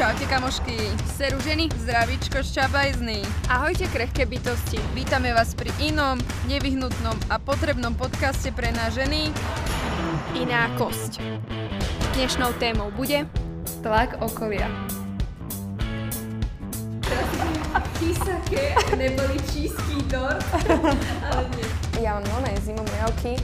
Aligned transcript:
Čaute 0.00 0.24
kamošky, 0.32 0.80
seru 1.12 1.36
ženy, 1.44 1.68
zdravíčko 1.76 2.40
šťabajzný. 2.40 3.20
Ahojte 3.52 3.84
krehké 3.84 4.24
bytosti. 4.24 4.80
Vítame 4.96 5.28
vás 5.36 5.52
pri 5.52 5.68
inom, 5.76 6.16
nevyhnutnom 6.48 7.12
a 7.28 7.36
potrebnom 7.36 7.92
podcaste 7.92 8.48
pre 8.48 8.72
nás 8.72 8.96
ženy. 8.96 9.28
Iná 10.40 10.72
kosť. 10.80 11.20
Dnešnou 12.16 12.56
témou 12.56 12.88
bude 12.96 13.28
Tlak 13.84 14.16
okolia. 14.24 14.72
Písake 18.00 18.72
neboli 18.96 19.36
číský 19.52 20.00
dort, 20.08 20.40
ale 21.28 21.44
nie. 21.60 21.68
Ja 22.00 22.16
mám 22.16 22.24
nové 22.40 22.56
zimomriavky. 22.64 23.36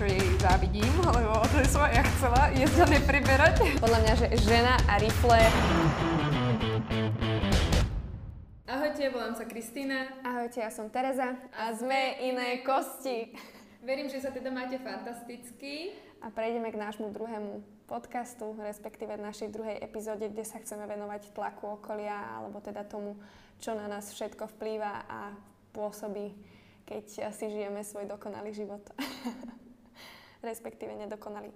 Čo 0.00 0.08
jej 0.08 0.32
závidím, 0.40 0.88
lebo 1.12 1.44
to 1.52 1.60
som 1.68 1.84
ja 1.84 2.00
chcela 2.00 2.48
jesť 2.56 2.88
a 2.88 2.96
nepriberať. 2.96 3.76
Podľa 3.84 3.98
mňa, 4.00 4.14
že 4.16 4.26
žena 4.48 4.80
a 4.88 4.96
rifle. 4.96 5.36
Ahojte, 8.64 9.12
volám 9.12 9.36
sa 9.36 9.44
Kristýna. 9.44 10.08
Ahojte, 10.24 10.64
ja 10.64 10.72
som 10.72 10.88
Tereza 10.88 11.36
a 11.52 11.76
sme 11.76 12.16
iné 12.16 12.64
kosti. 12.64 13.36
Verím, 13.84 14.08
že 14.08 14.24
sa 14.24 14.32
teda 14.32 14.48
máte 14.48 14.80
fantasticky. 14.80 15.92
A 16.24 16.32
prejdeme 16.32 16.72
k 16.72 16.80
nášmu 16.80 17.12
druhému 17.12 17.60
podcastu, 17.84 18.56
respektíve 18.56 19.20
našej 19.20 19.52
druhej 19.52 19.84
epizóde, 19.84 20.32
kde 20.32 20.48
sa 20.48 20.64
chceme 20.64 20.88
venovať 20.88 21.36
tlaku 21.36 21.76
okolia, 21.76 22.40
alebo 22.40 22.56
teda 22.64 22.88
tomu, 22.88 23.20
čo 23.60 23.76
na 23.76 23.84
nás 23.84 24.08
všetko 24.16 24.48
vplýva 24.56 25.04
a 25.12 25.36
pôsobí, 25.76 26.32
keď 26.88 27.36
si 27.36 27.52
žijeme 27.52 27.84
svoj 27.84 28.08
dokonalý 28.08 28.56
život. 28.56 28.80
respektíve 30.42 30.92
nedokonalý. 30.96 31.52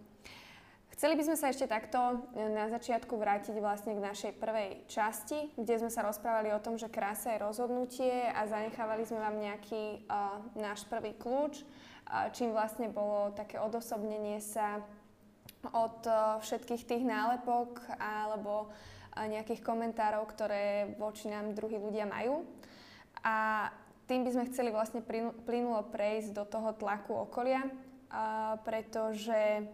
Chceli 0.94 1.18
by 1.18 1.26
sme 1.26 1.36
sa 1.36 1.50
ešte 1.50 1.66
takto 1.66 1.98
na 2.38 2.70
začiatku 2.70 3.18
vrátiť 3.18 3.58
vlastne 3.58 3.98
k 3.98 4.04
našej 4.04 4.32
prvej 4.38 4.86
časti, 4.86 5.50
kde 5.58 5.82
sme 5.82 5.90
sa 5.90 6.06
rozprávali 6.06 6.54
o 6.54 6.62
tom, 6.62 6.78
že 6.78 6.86
krása 6.86 7.34
je 7.34 7.42
rozhodnutie 7.42 8.30
a 8.30 8.46
zanechávali 8.46 9.02
sme 9.02 9.18
vám 9.18 9.42
nejaký 9.42 10.06
uh, 10.06 10.38
náš 10.54 10.86
prvý 10.86 11.18
kľúč, 11.18 11.66
uh, 11.66 12.30
čím 12.30 12.54
vlastne 12.54 12.94
bolo 12.94 13.34
také 13.34 13.58
odosobnenie 13.58 14.38
sa 14.38 14.86
od 15.74 15.98
uh, 16.06 16.38
všetkých 16.38 16.86
tých 16.86 17.02
nálepok 17.02 17.82
alebo 17.98 18.70
uh, 18.70 19.26
nejakých 19.26 19.66
komentárov, 19.66 20.22
ktoré 20.30 20.94
voči 20.94 21.26
nám 21.26 21.58
druhí 21.58 21.74
ľudia 21.74 22.06
majú. 22.06 22.46
A 23.26 23.66
tým 24.06 24.22
by 24.22 24.30
sme 24.30 24.48
chceli 24.54 24.70
vlastne 24.70 25.02
plynulo 25.42 25.90
prejsť 25.90 26.38
do 26.38 26.46
toho 26.46 26.70
tlaku 26.70 27.18
okolia, 27.18 27.66
pretože 28.62 29.68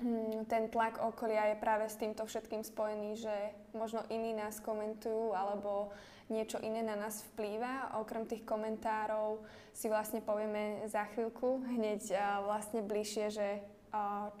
hm, 0.00 0.46
ten 0.46 0.68
tlak 0.68 1.00
okolia 1.00 1.52
je 1.52 1.56
práve 1.62 1.86
s 1.88 2.00
týmto 2.00 2.26
všetkým 2.26 2.64
spojený, 2.64 3.20
že 3.20 3.36
možno 3.76 4.02
iní 4.08 4.32
nás 4.36 4.60
komentujú 4.62 5.34
alebo 5.34 5.92
niečo 6.32 6.56
iné 6.64 6.80
na 6.80 6.96
nás 6.96 7.20
vplýva. 7.32 8.00
Okrem 8.00 8.24
tých 8.24 8.46
komentárov 8.48 9.44
si 9.76 9.92
vlastne 9.92 10.24
povieme 10.24 10.84
za 10.88 11.04
chvíľku 11.12 11.60
hneď 11.66 12.16
vlastne 12.44 12.80
bližšie, 12.80 13.26
že 13.28 13.48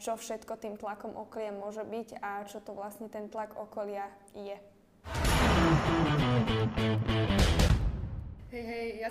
čo 0.00 0.16
všetko 0.16 0.56
tým 0.56 0.74
tlakom 0.80 1.12
okolia 1.12 1.52
môže 1.52 1.84
byť 1.84 2.24
a 2.24 2.48
čo 2.48 2.64
to 2.64 2.72
vlastne 2.72 3.12
ten 3.12 3.28
tlak 3.28 3.52
okolia 3.52 4.08
je. 4.32 4.56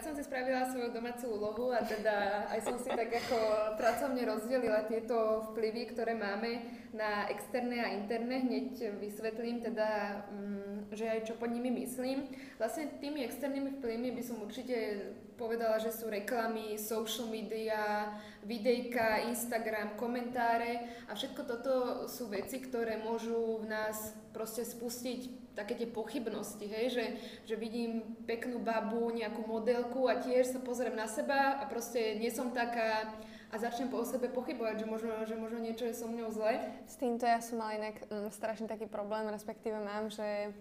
Ja 0.01 0.09
som 0.09 0.17
si 0.17 0.25
spravila 0.25 0.65
svoju 0.65 0.97
domácu 0.97 1.29
úlohu 1.29 1.69
a 1.69 1.85
teda 1.85 2.49
aj 2.49 2.65
som 2.65 2.73
si 2.81 2.89
tak 2.89 3.05
ako 3.05 3.37
pracovne 3.77 4.25
rozdelila 4.25 4.89
tieto 4.89 5.45
vplyvy, 5.53 5.93
ktoré 5.93 6.17
máme 6.17 6.65
na 6.89 7.29
externé 7.29 7.85
a 7.85 7.93
interné. 7.93 8.41
Hneď 8.41 8.97
vysvetlím 8.97 9.61
teda, 9.61 10.25
mm, 10.33 10.97
že 10.97 11.05
aj 11.05 11.29
čo 11.29 11.37
pod 11.37 11.53
nimi 11.53 11.69
myslím. 11.85 12.33
Vlastne 12.57 12.97
tými 12.97 13.21
externými 13.29 13.77
vplyvmi 13.77 14.09
by 14.17 14.23
som 14.25 14.41
určite 14.41 15.05
povedala, 15.37 15.79
že 15.79 15.93
sú 15.93 16.07
reklamy, 16.07 16.79
social 16.79 17.27
media, 17.27 18.15
videjka, 18.43 19.29
Instagram, 19.29 19.95
komentáre 19.95 21.05
a 21.07 21.15
všetko 21.15 21.41
toto 21.45 21.73
sú 22.09 22.31
veci, 22.31 22.59
ktoré 22.59 22.99
môžu 22.99 23.61
v 23.61 23.69
nás 23.69 24.15
proste 24.31 24.63
spustiť 24.63 25.41
také 25.51 25.75
tie 25.75 25.87
pochybnosti, 25.87 26.63
hej, 26.63 26.85
že, 26.95 27.05
že 27.43 27.55
vidím 27.59 28.15
peknú 28.23 28.63
babu, 28.63 29.11
nejakú 29.11 29.43
modelku 29.43 30.07
a 30.07 30.15
tiež 30.23 30.55
sa 30.55 30.59
pozriem 30.63 30.95
na 30.95 31.11
seba 31.11 31.59
a 31.59 31.67
proste 31.67 32.15
nie 32.15 32.31
som 32.31 32.55
taká 32.55 33.11
a 33.51 33.59
začnem 33.59 33.91
po 33.91 33.99
sebe 34.07 34.31
pochybovať, 34.31 34.79
že 34.79 34.87
možno, 34.87 35.11
že 35.27 35.35
možno 35.35 35.59
niečo 35.59 35.83
je 35.83 35.91
so 35.91 36.07
mnou 36.07 36.31
zle. 36.31 36.55
S 36.87 36.95
týmto 36.95 37.27
ja 37.27 37.43
som 37.43 37.59
mala 37.59 37.83
inak 37.83 38.07
mm, 38.07 38.31
strašne 38.31 38.71
taký 38.71 38.87
problém, 38.87 39.27
respektíve 39.27 39.75
mám, 39.75 40.07
že 40.07 40.55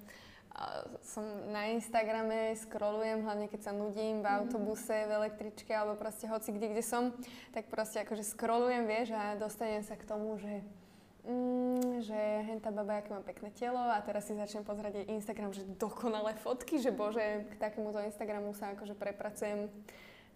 som 1.07 1.25
na 1.49 1.73
Instagrame, 1.73 2.53
scrollujem, 2.59 3.25
hlavne 3.25 3.47
keď 3.49 3.71
sa 3.71 3.73
nudím 3.73 4.21
v 4.21 4.27
mhm. 4.27 4.37
autobuse, 4.45 5.07
v 5.09 5.13
električke 5.25 5.73
alebo 5.73 5.97
proste 5.97 6.29
hoci 6.29 6.53
kde, 6.53 6.77
kde 6.77 6.85
som, 6.85 7.15
tak 7.55 7.71
proste 7.73 8.03
akože 8.05 8.27
scrollujem, 8.37 8.85
vieš, 8.85 9.15
a 9.17 9.39
dostanem 9.41 9.81
sa 9.81 9.97
k 9.97 10.05
tomu, 10.05 10.37
že 10.37 10.61
mm, 11.25 12.03
že 12.05 12.21
henta 12.49 12.73
baba, 12.73 13.01
aké 13.01 13.13
má 13.13 13.23
pekné 13.25 13.53
telo 13.53 13.81
a 13.81 14.01
teraz 14.05 14.29
si 14.29 14.37
začnem 14.37 14.65
pozerať 14.65 15.05
jej 15.05 15.07
Instagram, 15.17 15.53
že 15.53 15.69
dokonalé 15.77 16.37
fotky, 16.41 16.81
že 16.81 16.93
bože, 16.93 17.47
k 17.49 17.55
takémuto 17.61 18.01
Instagramu 18.01 18.53
sa 18.57 18.73
akože 18.73 18.97
prepracujem 18.97 19.69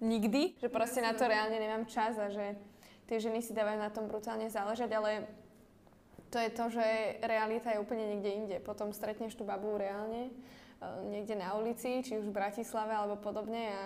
nikdy, 0.02 0.58
že 0.58 0.68
proste 0.68 1.00
na 1.00 1.14
to 1.14 1.24
reálne 1.24 1.56
nemám 1.56 1.86
čas 1.86 2.18
a 2.18 2.28
že 2.28 2.58
tie 3.06 3.20
ženy 3.20 3.44
si 3.44 3.56
dávajú 3.56 3.78
na 3.78 3.92
tom 3.92 4.08
brutálne 4.08 4.48
záležať, 4.48 4.90
ale 4.96 5.28
to 6.34 6.42
je 6.42 6.50
to, 6.50 6.64
že 6.74 6.86
realita 7.22 7.70
je 7.70 7.78
úplne 7.78 8.10
niekde 8.10 8.30
inde. 8.34 8.56
Potom 8.58 8.90
stretneš 8.90 9.38
tú 9.38 9.46
babu 9.46 9.78
reálne, 9.78 10.34
eh, 10.34 10.86
niekde 11.06 11.38
na 11.38 11.54
ulici, 11.54 12.02
či 12.02 12.18
už 12.18 12.26
v 12.26 12.34
Bratislave 12.34 12.90
alebo 12.90 13.14
podobne 13.14 13.70
a 13.70 13.82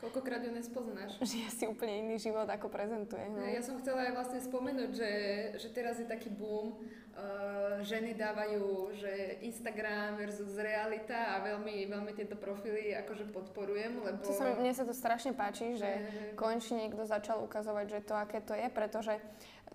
Koľkokrát 0.00 0.40
ju 0.40 0.48
nespoznáš. 0.56 1.20
Žije 1.28 1.48
si 1.52 1.64
úplne 1.68 2.00
iný 2.00 2.16
život, 2.16 2.48
ako 2.48 2.72
prezentuje. 2.72 3.20
No. 3.28 3.44
Ja 3.44 3.60
som 3.60 3.76
chcela 3.84 4.08
aj 4.08 4.16
vlastne 4.16 4.40
spomenúť, 4.40 4.90
že, 4.96 5.12
že 5.60 5.68
teraz 5.76 6.00
je 6.00 6.08
taký 6.08 6.32
boom, 6.32 6.72
uh, 6.72 7.84
ženy 7.84 8.16
dávajú, 8.16 8.96
že 8.96 9.44
Instagram 9.44 10.16
versus 10.16 10.56
realita 10.56 11.36
a 11.36 11.44
veľmi, 11.44 11.84
veľmi 11.84 12.12
tieto 12.16 12.40
profily 12.40 12.96
akože 12.96 13.28
podporujem, 13.28 14.00
lebo... 14.00 14.24
To 14.24 14.32
sa, 14.32 14.56
mne 14.56 14.72
sa 14.72 14.88
to 14.88 14.96
strašne 14.96 15.36
páči, 15.36 15.76
že 15.76 16.08
konečne 16.32 16.88
niekto 16.88 17.04
začal 17.04 17.44
ukazovať, 17.44 17.86
že 17.92 18.00
to 18.00 18.16
aké 18.16 18.40
to 18.40 18.56
je, 18.56 18.72
pretože 18.72 19.20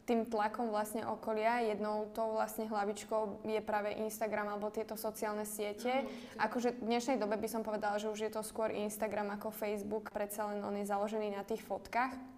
tým 0.06 0.30
tlakom 0.30 0.70
vlastne 0.70 1.02
okolia. 1.04 1.66
Jednou 1.66 2.06
tou 2.14 2.38
vlastne 2.38 2.70
hlavičkou 2.70 3.42
je 3.42 3.62
práve 3.66 3.98
Instagram 3.98 4.54
alebo 4.54 4.70
tieto 4.70 4.94
sociálne 4.94 5.44
siete. 5.44 6.06
Akože 6.38 6.78
v 6.78 6.94
dnešnej 6.94 7.18
dobe 7.18 7.42
by 7.42 7.50
som 7.50 7.66
povedala, 7.66 7.98
že 7.98 8.14
už 8.14 8.30
je 8.30 8.32
to 8.32 8.46
skôr 8.46 8.70
Instagram 8.70 9.34
ako 9.34 9.50
Facebook, 9.50 10.14
predsa 10.14 10.46
len 10.54 10.62
on 10.62 10.78
je 10.78 10.86
založený 10.86 11.34
na 11.34 11.42
tých 11.42 11.66
fotkách. 11.66 12.35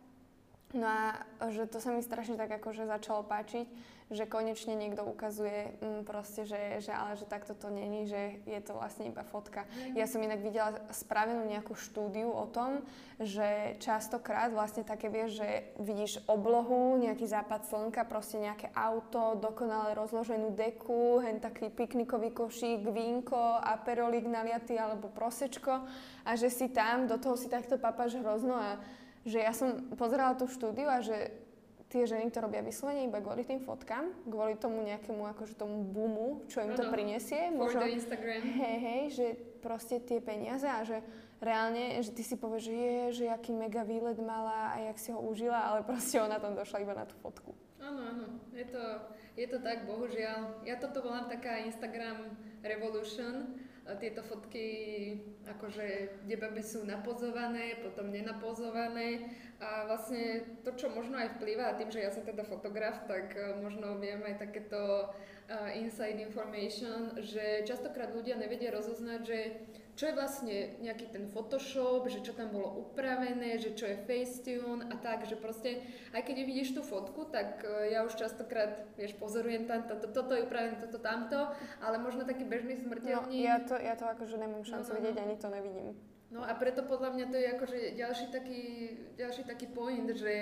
No 0.76 0.84
a 0.84 1.24
že 1.48 1.64
to 1.64 1.80
sa 1.80 1.96
mi 1.96 2.04
strašne 2.04 2.36
tak 2.36 2.52
akože 2.52 2.92
začalo 2.92 3.24
páčiť, 3.24 3.96
že 4.12 4.28
konečne 4.28 4.76
niekto 4.76 5.04
ukazuje 5.04 5.80
mm, 5.80 6.04
proste, 6.04 6.44
že, 6.44 6.80
že 6.84 6.92
ale 6.92 7.16
že 7.16 7.24
takto 7.28 7.56
to 7.56 7.72
není, 7.72 8.04
že 8.04 8.40
je 8.44 8.60
to 8.64 8.76
vlastne 8.76 9.08
iba 9.08 9.24
fotka. 9.24 9.64
Ja 9.96 10.08
som 10.08 10.24
inak 10.24 10.44
videla 10.44 10.76
spravenú 10.92 11.44
nejakú 11.48 11.76
štúdiu 11.76 12.32
o 12.32 12.48
tom, 12.52 12.84
že 13.20 13.80
častokrát 13.80 14.52
vlastne 14.52 14.84
také 14.84 15.08
vieš, 15.08 15.44
že 15.44 15.50
vidíš 15.80 16.24
oblohu, 16.28 17.00
nejaký 17.00 17.28
západ 17.28 17.68
slnka, 17.68 18.04
proste 18.08 18.40
nejaké 18.40 18.68
auto, 18.76 19.40
dokonale 19.40 19.96
rozloženú 19.96 20.52
deku, 20.52 21.24
hen 21.24 21.40
taký 21.40 21.72
piknikový 21.72 22.32
košík, 22.32 22.88
vínko, 22.88 23.60
aperolik 23.60 24.28
naliatý 24.28 24.76
alebo 24.76 25.12
prosečko 25.12 25.84
a 26.28 26.32
že 26.36 26.52
si 26.52 26.72
tam, 26.72 27.08
do 27.08 27.16
toho 27.20 27.40
si 27.40 27.52
takto 27.52 27.76
papáš 27.76 28.20
hrozno 28.20 28.56
a 28.56 28.80
že 29.28 29.44
ja 29.44 29.52
som 29.52 29.92
pozerala 30.00 30.40
tú 30.40 30.48
štúdiu 30.48 30.88
a 30.88 31.04
že 31.04 31.36
tie 31.92 32.04
ženy 32.04 32.32
to 32.32 32.44
robia 32.44 32.64
vyslovene 32.64 33.08
iba 33.08 33.20
kvôli 33.24 33.48
tým 33.48 33.64
fotkám, 33.64 34.12
kvôli 34.28 34.56
tomu 34.60 34.84
nejakému 34.84 35.24
akože 35.36 35.56
tomu 35.56 35.84
boomu, 35.84 36.48
čo 36.52 36.64
im 36.64 36.76
to 36.76 36.88
prinesie. 36.92 37.52
Možno, 37.52 37.84
Instagram. 37.84 38.44
Hej, 38.44 38.78
hej, 38.80 39.04
že 39.16 39.28
proste 39.64 40.00
tie 40.04 40.20
peniaze 40.20 40.68
a 40.68 40.84
že 40.84 41.00
reálne, 41.40 42.00
že 42.04 42.12
ty 42.12 42.24
si 42.24 42.36
povieš, 42.36 42.64
že 42.64 42.74
je, 42.76 43.00
že 43.24 43.26
aký 43.32 43.56
mega 43.56 43.84
výlet 43.88 44.20
mala 44.20 44.76
a 44.76 44.84
jak 44.92 44.98
si 45.00 45.10
ho 45.12 45.20
užila, 45.20 45.60
ale 45.72 45.84
proste 45.88 46.20
ona 46.20 46.40
tam 46.40 46.56
došla 46.56 46.84
iba 46.84 46.96
na 46.96 47.08
tú 47.08 47.16
fotku. 47.24 47.56
Áno, 47.78 48.02
áno, 48.02 48.26
je 48.58 48.66
to, 48.74 48.84
je 49.38 49.48
to 49.48 49.62
tak, 49.62 49.86
bohužiaľ. 49.86 50.66
Ja 50.66 50.82
toto 50.82 51.06
volám 51.06 51.30
taká 51.30 51.62
Instagram 51.62 52.34
revolution, 52.66 53.54
tieto 53.96 54.20
fotky, 54.20 54.68
akože 55.48 56.20
kde 56.28 56.36
baby 56.36 56.60
sú 56.60 56.84
napozované, 56.84 57.80
potom 57.80 58.12
nenapozované 58.12 59.32
a 59.64 59.88
vlastne 59.88 60.44
to, 60.68 60.76
čo 60.76 60.92
možno 60.92 61.16
aj 61.16 61.40
vplýva, 61.40 61.80
tým, 61.80 61.88
že 61.88 62.04
ja 62.04 62.12
som 62.12 62.28
teda 62.28 62.44
fotograf, 62.44 63.08
tak 63.08 63.32
e, 63.32 63.56
možno 63.64 63.96
viem 64.04 64.20
aj 64.28 64.44
takéto 64.44 65.08
uh, 65.08 65.72
inside 65.80 66.20
information, 66.20 67.16
že 67.24 67.64
častokrát 67.64 68.12
ľudia 68.12 68.36
nevedia 68.36 68.76
rozoznať, 68.76 69.20
že 69.24 69.40
čo 69.98 70.06
je 70.06 70.14
vlastne 70.14 70.78
nejaký 70.78 71.10
ten 71.10 71.26
Photoshop, 71.34 72.06
že 72.06 72.22
čo 72.22 72.38
tam 72.38 72.54
bolo 72.54 72.86
upravené, 72.86 73.58
že 73.58 73.74
čo 73.74 73.90
je 73.90 73.98
Facetune 74.06 74.86
a 74.94 74.96
tak, 75.02 75.26
že 75.26 75.34
proste 75.34 75.82
aj 76.14 76.22
keď 76.22 76.38
vidíš 76.46 76.78
tú 76.78 76.86
fotku, 76.86 77.26
tak 77.34 77.66
e, 77.66 77.98
ja 77.98 78.06
už 78.06 78.14
častokrát, 78.14 78.86
vieš, 78.94 79.18
pozorujem 79.18 79.66
tam, 79.66 79.90
to, 79.90 79.98
to, 79.98 80.14
toto 80.14 80.38
je 80.38 80.46
upravené, 80.46 80.78
toto, 80.78 81.02
tamto, 81.02 81.50
ale 81.82 81.98
možno 81.98 82.30
taký 82.30 82.46
bežný 82.46 82.78
smrteľník. 82.78 83.42
No, 83.42 83.50
ja 83.50 83.58
to, 83.66 83.74
ja 83.74 83.98
to 83.98 84.06
akože 84.06 84.38
nemám 84.38 84.62
šancu 84.62 84.94
no, 84.94 84.94
no, 84.94 84.98
vidieť, 85.02 85.18
no. 85.18 85.26
ani 85.26 85.36
to 85.42 85.50
nevidím. 85.50 85.90
No 86.28 86.46
a 86.46 86.52
preto 86.54 86.86
podľa 86.86 87.18
mňa 87.18 87.26
to 87.34 87.38
je 87.40 87.48
akože 87.58 87.78
ďalší 87.98 88.26
taký, 88.30 88.62
ďalší 89.18 89.44
taký 89.50 89.66
point, 89.72 90.12
že 90.14 90.34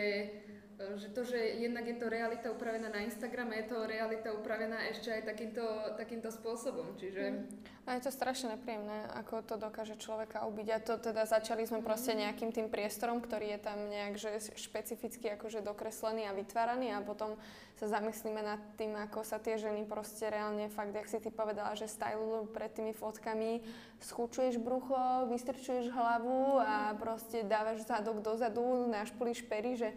že 0.75 1.07
to, 1.15 1.23
že 1.23 1.39
jednak 1.39 1.87
je 1.87 1.95
to 1.95 2.11
realita 2.11 2.51
upravená 2.51 2.91
na 2.91 3.07
Instagrame, 3.07 3.63
je 3.63 3.71
to 3.71 3.87
realita 3.87 4.35
upravená 4.35 4.83
ešte 4.91 5.07
aj 5.07 5.23
takýmto, 5.23 5.63
takýmto 5.95 6.29
spôsobom, 6.35 6.99
čiže... 6.99 7.23
Mm. 7.31 7.47
A 7.85 8.01
je 8.01 8.09
to 8.09 8.11
strašne 8.11 8.57
nepríjemné, 8.57 9.13
ako 9.13 9.45
to 9.45 9.55
dokáže 9.61 9.93
človeka 10.01 10.41
ubiť. 10.49 10.67
A 10.73 10.81
to 10.81 10.97
teda 10.97 11.29
začali 11.29 11.69
sme 11.69 11.79
mm. 11.79 11.85
proste 11.85 12.17
nejakým 12.17 12.49
tým 12.49 12.67
priestorom, 12.67 13.21
ktorý 13.21 13.55
je 13.55 13.59
tam 13.61 13.77
nejak 13.87 14.13
že 14.17 14.31
špecificky 14.57 15.31
akože 15.37 15.61
dokreslený 15.61 16.27
a 16.27 16.35
vytváraný 16.35 16.91
a 16.91 17.05
potom 17.05 17.37
sa 17.75 17.91
zamyslíme 17.99 18.39
nad 18.39 18.59
tým, 18.79 18.95
ako 18.95 19.21
sa 19.21 19.35
tie 19.35 19.59
ženy 19.59 19.83
proste 19.83 20.31
reálne 20.31 20.71
fakt, 20.71 20.95
jak 20.95 21.11
si 21.11 21.19
ty 21.19 21.27
povedala, 21.27 21.75
že 21.75 21.91
stylujú 21.91 22.47
pred 22.55 22.71
tými 22.71 22.95
fotkami, 22.95 23.61
schúčuješ 23.99 24.57
brucho, 24.57 25.27
vystrčuješ 25.27 25.91
hlavu 25.91 26.63
a 26.63 26.95
proste 26.95 27.43
dávaš 27.43 27.83
zadok 27.83 28.23
dozadu, 28.23 28.87
našpulíš 28.87 29.43
pery, 29.45 29.75
že 29.75 29.91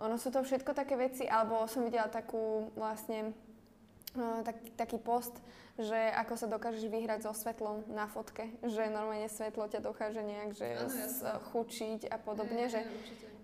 ono 0.00 0.16
sú 0.16 0.32
to 0.32 0.40
všetko 0.40 0.72
také 0.72 0.96
veci, 0.96 1.28
alebo 1.28 1.68
som 1.68 1.84
videla 1.84 2.08
takú 2.08 2.72
vlastne 2.74 3.36
uh, 4.16 4.40
tak, 4.42 4.56
taký 4.74 4.96
post, 4.96 5.36
že 5.80 5.96
ako 5.96 6.34
sa 6.36 6.46
dokážeš 6.48 6.84
vyhrať 6.88 7.24
so 7.24 7.32
svetlom 7.32 7.84
na 7.88 8.08
fotke, 8.08 8.52
že 8.64 8.92
normálne 8.92 9.28
svetlo 9.28 9.68
ťa 9.68 9.80
dokáže 9.80 10.20
nejak 10.20 10.52
že 10.52 10.68
chučiť 11.52 12.08
a 12.08 12.16
podobne, 12.20 12.68
že, 12.68 12.84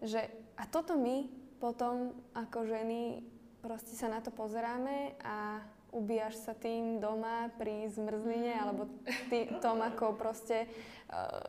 že 0.05 0.29
a 0.57 0.65
toto 0.69 0.97
my 0.97 1.29
potom 1.57 2.13
ako 2.37 2.69
ženy 2.69 3.25
proste 3.65 3.97
sa 3.97 4.13
na 4.13 4.21
to 4.21 4.29
pozeráme 4.29 5.17
a 5.25 5.65
ubíjaš 5.97 6.45
sa 6.45 6.53
tým 6.53 7.01
doma 7.01 7.49
pri 7.57 7.89
zmrzline 7.89 8.53
mm. 8.53 8.61
alebo 8.61 8.83
ty, 9.33 9.49
tom, 9.65 9.81
ako 9.81 10.13
proste 10.13 10.69
uh, 11.09 11.41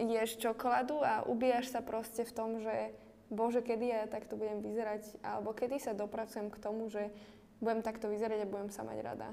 ješ 0.00 0.40
čokoládu 0.40 1.04
a 1.04 1.28
ubíjaš 1.28 1.76
sa 1.76 1.80
proste 1.84 2.24
v 2.24 2.32
tom, 2.32 2.56
že 2.64 2.96
Bože, 3.30 3.62
kedy 3.62 3.86
ja 3.94 4.10
takto 4.10 4.34
budem 4.34 4.58
vyzerať, 4.58 5.22
alebo 5.22 5.54
kedy 5.54 5.78
sa 5.78 5.94
dopracujem 5.94 6.50
k 6.50 6.58
tomu, 6.58 6.90
že 6.90 7.14
budem 7.62 7.78
takto 7.78 8.10
vyzerať 8.10 8.42
a 8.42 8.50
budem 8.50 8.74
sa 8.74 8.82
mať 8.82 8.98
rada. 9.06 9.28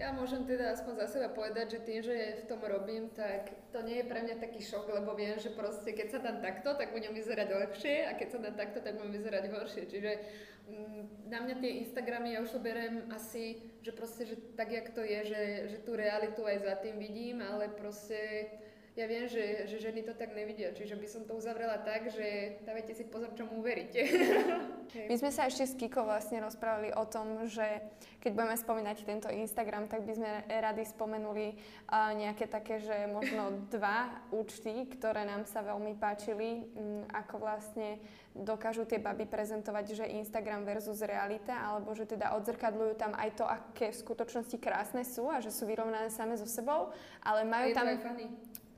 Ja 0.00 0.16
môžem 0.16 0.48
teda 0.48 0.72
aspoň 0.72 1.04
za 1.04 1.06
seba 1.12 1.28
povedať, 1.28 1.76
že 1.76 1.84
tým, 1.84 2.00
že 2.00 2.16
v 2.40 2.48
tom 2.48 2.64
robím, 2.64 3.12
tak 3.12 3.52
to 3.68 3.84
nie 3.84 4.00
je 4.00 4.08
pre 4.08 4.24
mňa 4.24 4.40
taký 4.40 4.64
šok, 4.64 4.88
lebo 4.88 5.12
viem, 5.12 5.36
že 5.36 5.52
proste 5.52 5.92
keď 5.92 6.08
sa 6.08 6.18
dám 6.24 6.40
takto, 6.40 6.72
tak 6.72 6.96
budem 6.96 7.12
vyzerať 7.12 7.48
lepšie 7.52 8.08
a 8.08 8.16
keď 8.16 8.28
sa 8.32 8.38
dám 8.40 8.56
takto, 8.56 8.80
tak 8.80 8.96
budem 8.96 9.20
vyzerať 9.20 9.44
horšie. 9.52 9.82
Čiže 9.92 10.12
mm, 10.72 11.28
na 11.28 11.44
mňa 11.44 11.54
tie 11.60 11.84
Instagramy, 11.84 12.32
ja 12.32 12.40
už 12.40 12.56
to 12.56 12.64
berem 12.64 13.12
asi, 13.12 13.60
že 13.84 13.92
proste, 13.92 14.24
že 14.24 14.40
tak, 14.56 14.72
jak 14.72 14.88
to 14.96 15.04
je, 15.04 15.20
že, 15.20 15.42
že 15.68 15.76
tú 15.84 15.92
realitu 15.92 16.48
aj 16.48 16.64
za 16.64 16.74
tým 16.80 16.96
vidím, 16.96 17.44
ale 17.44 17.68
proste 17.68 18.48
ja 18.98 19.06
viem, 19.06 19.30
že, 19.30 19.70
že 19.70 19.78
ženy 19.78 20.02
to 20.02 20.18
tak 20.18 20.34
nevidia, 20.34 20.74
čiže 20.74 20.98
by 20.98 21.06
som 21.06 21.22
to 21.22 21.38
uzavrela 21.38 21.78
tak, 21.78 22.10
že 22.10 22.58
dávajte 22.66 22.92
si 22.98 23.04
pozor, 23.06 23.30
čomu 23.38 23.62
uveríte. 23.62 24.02
My 25.10 25.14
sme 25.14 25.30
sa 25.30 25.46
ešte 25.46 25.62
s 25.62 25.78
Kiko 25.78 26.02
vlastne 26.02 26.42
rozprávali 26.42 26.90
o 26.98 27.06
tom, 27.06 27.46
že 27.46 27.62
keď 28.18 28.30
budeme 28.34 28.56
spomínať 28.58 28.96
tento 29.06 29.30
Instagram, 29.30 29.86
tak 29.86 30.02
by 30.02 30.12
sme 30.18 30.30
rady 30.50 30.82
spomenuli 30.82 31.54
uh, 31.54 32.10
nejaké 32.18 32.50
také, 32.50 32.82
že 32.82 33.06
možno 33.06 33.62
dva 33.74 34.10
účty, 34.34 34.90
ktoré 34.90 35.22
nám 35.22 35.46
sa 35.46 35.62
veľmi 35.62 35.94
páčili, 35.94 36.66
um, 36.74 37.06
ako 37.14 37.46
vlastne 37.46 38.02
dokážu 38.34 38.86
tie 38.86 38.98
baby 38.98 39.26
prezentovať, 39.26 40.02
že 40.02 40.12
Instagram 40.18 40.66
versus 40.66 41.02
realita, 41.02 41.54
alebo 41.54 41.94
že 41.94 42.06
teda 42.06 42.34
odzrkadľujú 42.38 42.94
tam 42.98 43.14
aj 43.14 43.30
to, 43.38 43.44
aké 43.46 43.90
v 43.90 44.00
skutočnosti 44.02 44.56
krásne 44.58 45.02
sú 45.02 45.26
a 45.30 45.42
že 45.42 45.50
sú 45.50 45.66
vyrovnané 45.66 46.10
same 46.10 46.34
so 46.34 46.46
sebou, 46.46 46.90
ale 47.22 47.46
majú 47.46 47.74
tam... 47.74 47.86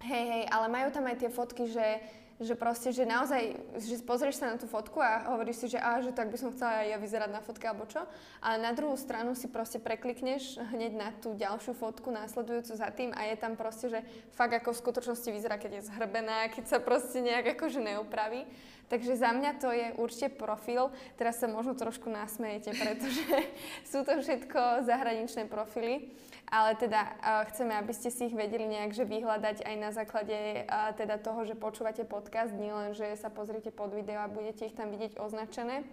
Hej, 0.03 0.25
hej, 0.27 0.45
ale 0.51 0.67
majú 0.67 0.91
tam 0.91 1.07
aj 1.07 1.15
tie 1.15 1.31
fotky, 1.31 1.71
že, 1.71 2.03
že 2.43 2.59
proste, 2.59 2.91
že 2.91 3.07
naozaj, 3.07 3.55
že 3.79 4.03
pozrieš 4.03 4.43
sa 4.43 4.51
na 4.51 4.59
tú 4.59 4.67
fotku 4.67 4.99
a 4.99 5.31
hovoríš 5.31 5.63
si, 5.63 5.67
že 5.71 5.79
á, 5.79 6.03
že 6.03 6.11
tak 6.11 6.27
by 6.27 6.43
som 6.43 6.51
chcela 6.51 6.83
aj 6.83 6.87
ja 6.91 6.99
vyzerať 6.99 7.31
na 7.31 7.39
fotke 7.39 7.71
alebo 7.71 7.87
čo. 7.87 8.03
Ale 8.43 8.59
na 8.67 8.75
druhú 8.75 8.99
stranu 8.99 9.39
si 9.39 9.47
proste 9.47 9.79
preklikneš 9.79 10.59
hneď 10.75 10.93
na 10.99 11.15
tú 11.23 11.39
ďalšiu 11.39 11.79
fotku 11.79 12.11
následujúcu 12.11 12.75
za 12.75 12.91
tým 12.91 13.15
a 13.15 13.31
je 13.31 13.37
tam 13.39 13.55
proste, 13.55 13.95
že 13.95 14.03
fakt 14.35 14.59
ako 14.59 14.75
v 14.75 14.83
skutočnosti 14.83 15.29
vyzerá, 15.31 15.55
keď 15.55 15.79
je 15.79 15.87
zhrbená, 15.95 16.51
keď 16.51 16.65
sa 16.67 16.79
proste 16.83 17.23
nejak 17.23 17.55
akože 17.55 17.79
neupraví. 17.79 18.43
Takže 18.91 19.23
za 19.23 19.31
mňa 19.31 19.51
to 19.63 19.71
je 19.71 19.87
určite 20.03 20.35
profil. 20.35 20.91
Teraz 21.15 21.39
sa 21.39 21.47
možno 21.47 21.79
trošku 21.79 22.11
nasmejete, 22.11 22.75
pretože 22.75 23.23
sú 23.95 24.03
to 24.03 24.19
všetko 24.19 24.83
zahraničné 24.83 25.47
profily 25.47 26.11
ale 26.53 26.77
teda 26.77 27.01
uh, 27.09 27.49
chceme, 27.49 27.73
aby 27.73 27.97
ste 27.97 28.13
si 28.13 28.29
ich 28.29 28.37
vedeli 28.37 28.69
nejak 28.69 28.93
že 28.93 29.09
vyhľadať 29.09 29.65
aj 29.65 29.77
na 29.81 29.89
základe 29.89 30.69
uh, 30.69 30.93
teda 30.93 31.17
toho, 31.17 31.49
že 31.49 31.57
počúvate 31.57 32.05
podcast, 32.05 32.53
nielen, 32.53 32.93
že 32.93 33.09
sa 33.17 33.33
pozriete 33.33 33.73
pod 33.73 33.97
video 33.97 34.21
a 34.21 34.29
budete 34.29 34.69
ich 34.69 34.77
tam 34.77 34.93
vidieť 34.93 35.17
označené. 35.17 35.89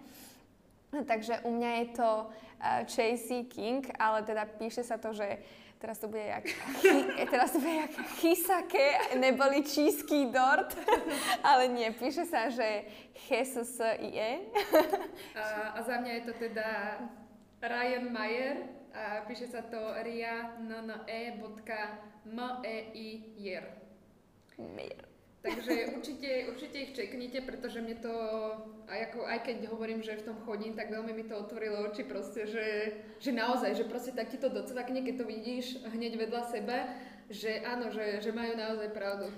Takže 0.92 1.48
u 1.48 1.50
mňa 1.56 1.70
je 1.80 1.86
to 1.96 2.10
uh, 2.28 2.84
Chasey 2.84 3.48
King, 3.48 3.88
ale 3.96 4.20
teda 4.20 4.44
píše 4.60 4.84
sa 4.84 5.00
to, 5.00 5.16
že 5.16 5.40
teraz 5.80 5.96
to 5.96 6.12
bude 6.12 6.28
jak, 6.28 6.44
chy, 6.84 7.08
teraz 7.32 7.56
to 7.56 7.58
bude 7.64 7.88
jak 7.88 7.92
chisake, 8.20 9.16
neboli 9.16 9.64
čísky 9.64 10.28
dort, 10.28 10.76
ale 11.48 11.72
nie, 11.72 11.88
píše 11.88 12.28
sa, 12.28 12.52
že 12.52 12.84
HSSIE. 13.16 14.44
A, 15.32 15.72
a 15.72 15.78
za 15.80 16.04
mňa 16.04 16.12
je 16.20 16.22
to 16.28 16.32
teda 16.36 16.68
Ryan 17.64 18.12
Mayer, 18.12 18.79
a 19.00 19.24
píše 19.24 19.48
sa 19.48 19.64
to 19.64 19.80
ria 20.04 20.60
r. 23.40 23.64
Takže 25.40 25.96
určite, 25.96 26.30
určite 26.52 26.76
ich 26.76 26.92
čeknite, 26.92 27.40
pretože 27.40 27.80
mne 27.80 27.96
to, 27.96 28.12
aj, 28.92 29.08
ako, 29.08 29.24
aj 29.24 29.38
keď 29.40 29.56
hovorím, 29.72 30.04
že 30.04 30.20
v 30.20 30.28
tom 30.28 30.36
chodím, 30.44 30.76
tak 30.76 30.92
veľmi 30.92 31.16
mi 31.16 31.24
to 31.24 31.32
otvorilo 31.32 31.88
oči 31.88 32.04
proste, 32.04 32.44
že, 32.44 32.68
že 33.24 33.32
naozaj, 33.32 33.72
že 33.72 33.88
proste 33.88 34.12
tak 34.12 34.28
ti 34.28 34.36
to 34.36 34.52
docvakne, 34.52 35.00
keď 35.00 35.14
to 35.16 35.24
vidíš 35.24 35.80
hneď 35.88 36.20
vedľa 36.20 36.42
seba, 36.44 36.92
že 37.32 37.64
áno, 37.64 37.88
že, 37.88 38.20
že 38.20 38.36
majú 38.36 38.52
naozaj 38.52 38.92
pravdu 38.92 39.32